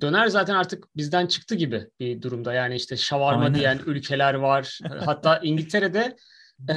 Döner 0.00 0.28
zaten 0.28 0.54
artık 0.54 0.96
bizden 0.96 1.26
çıktı 1.26 1.54
gibi 1.54 1.86
bir 2.00 2.22
durumda. 2.22 2.54
Yani 2.54 2.76
işte 2.76 2.96
şavarma 2.96 3.44
Aynen. 3.44 3.54
diyen 3.54 3.80
ülkeler 3.86 4.34
var. 4.34 4.78
Hatta 5.04 5.38
İngiltere'de 5.42 6.16
e, 6.68 6.74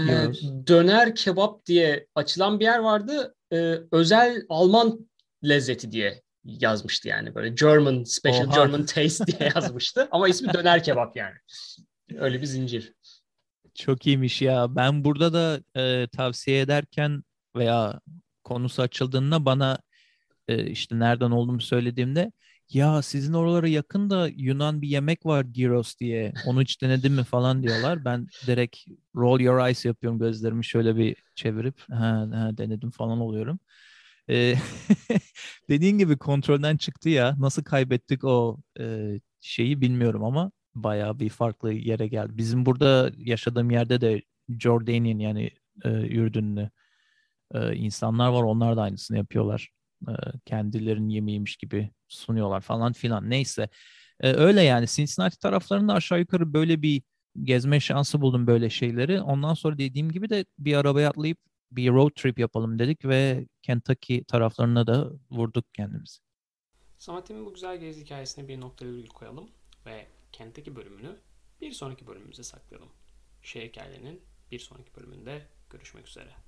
döner 0.68 1.16
kebap 1.16 1.66
diye 1.66 2.08
açılan 2.16 2.60
bir 2.60 2.66
yer 2.66 2.80
vardı. 2.80 3.36
E, 3.54 3.78
özel 3.92 4.42
Alman 4.50 5.10
lezzeti 5.44 5.92
diye 5.92 6.22
yazmıştı 6.44 7.08
yani 7.08 7.36
böyle 7.36 7.50
German 7.50 8.04
special 8.04 8.48
Oha. 8.48 8.56
German 8.56 8.86
taste 8.86 9.26
diye 9.28 9.52
yazmıştı 9.56 10.08
ama 10.12 10.28
ismi 10.28 10.54
döner 10.54 10.84
kebap 10.84 11.16
yani. 11.18 11.36
Öyle 12.16 12.42
bir 12.42 12.46
zincir. 12.46 12.94
Çok 13.76 14.08
iyiymiş 14.08 14.42
ya. 14.42 14.76
Ben 14.76 15.04
burada 15.04 15.34
da 15.34 15.60
e, 15.82 16.08
tavsiye 16.08 16.62
ederken 16.62 17.24
veya 17.56 18.00
konusu 18.54 18.82
açıldığında 18.82 19.46
bana 19.46 19.80
e, 20.48 20.68
işte 20.72 21.00
nereden 21.00 21.32
olduğumu 21.32 21.62
söylediğimde 21.62 22.32
ya 22.70 23.02
sizin 23.02 23.34
oralara 23.34 23.68
yakın 23.68 24.10
da 24.10 24.30
Yunan 24.38 24.82
bir 24.82 24.88
yemek 24.90 25.26
var 25.26 25.46
gyros 25.46 25.98
diye. 26.00 26.34
Onu 26.48 26.62
hiç 26.62 26.82
denedin 26.82 27.12
mi 27.14 27.24
falan 27.24 27.64
diyorlar. 27.64 28.06
Ben 28.06 28.28
direkt 28.48 28.78
roll 29.16 29.40
your 29.40 29.68
eyes 29.68 29.86
yapıyorum 29.86 30.20
gözlerimi 30.20 30.66
şöyle 30.66 30.96
bir 30.98 31.16
çevirip 31.36 31.80
ha, 31.92 32.28
ha 32.34 32.58
denedim 32.58 32.92
falan 32.92 33.20
oluyorum. 33.20 33.60
Ee, 34.30 34.56
dediğin 35.70 35.98
gibi 35.98 36.18
kontrolden 36.18 36.78
çıktı 36.78 37.10
ya. 37.10 37.36
Nasıl 37.40 37.64
kaybettik 37.64 38.24
o 38.24 38.58
e, 38.80 39.10
şeyi 39.42 39.82
bilmiyorum 39.82 40.24
ama 40.24 40.52
bayağı 40.76 41.20
bir 41.20 41.30
farklı 41.30 41.74
yere 41.74 42.08
geldi. 42.08 42.38
Bizim 42.38 42.66
burada 42.66 43.12
yaşadığım 43.18 43.72
yerde 43.72 44.02
de 44.02 44.22
Jordanian 44.60 45.20
yani 45.20 45.52
e, 45.86 45.90
Ürdünlü 45.90 46.70
e, 47.54 47.76
insanlar 47.76 48.30
var. 48.30 48.44
Onlar 48.44 48.78
da 48.78 48.82
aynısını 48.82 49.18
yapıyorlar. 49.18 49.70
E, 50.08 50.12
kendilerinin 50.46 51.10
yemeğiymiş 51.10 51.56
gibi 51.56 51.92
sunuyorlar 52.08 52.62
falan 52.62 52.94
filan. 52.94 53.30
Neyse. 53.30 53.70
E, 54.20 54.34
öyle 54.34 54.62
yani 54.62 54.88
Cincinnati 54.88 55.40
taraflarında 55.40 55.94
aşağı 55.94 56.20
yukarı 56.20 56.54
böyle 56.54 56.82
bir 56.82 57.02
gezme 57.44 57.80
şansı 57.80 58.22
buldum 58.22 58.48
böyle 58.48 58.70
şeyleri. 58.70 59.22
Ondan 59.22 59.54
sonra 59.54 59.78
dediğim 59.78 60.12
gibi 60.12 60.30
de 60.30 60.46
bir 60.60 60.76
arabaya 60.76 61.10
atlayıp 61.10 61.38
bir 61.72 61.92
road 61.92 62.12
trip 62.16 62.40
yapalım 62.40 62.80
dedik 62.80 63.06
ve 63.06 63.48
Kentucky 63.62 64.24
taraflarına 64.24 64.88
da 64.88 65.12
vurduk 65.32 65.74
kendimizi. 65.74 66.18
Samet'in 66.98 67.46
bu 67.46 67.54
güzel 67.54 67.80
gezi 67.80 68.02
hikayesine 68.02 68.48
bir 68.48 68.62
nokta 68.62 68.86
virgül 68.86 69.08
koyalım 69.08 69.50
ve 69.86 70.08
Kentucky 70.32 70.76
bölümünü 70.76 71.16
bir 71.62 71.72
sonraki 71.72 72.08
bölümümüze 72.08 72.44
saklayalım. 72.44 72.90
Şehir 73.42 73.70
hikayelerinin 73.70 74.22
bir 74.52 74.60
sonraki 74.60 74.96
bölümünde 74.96 75.42
görüşmek 75.70 76.08
üzere. 76.08 76.32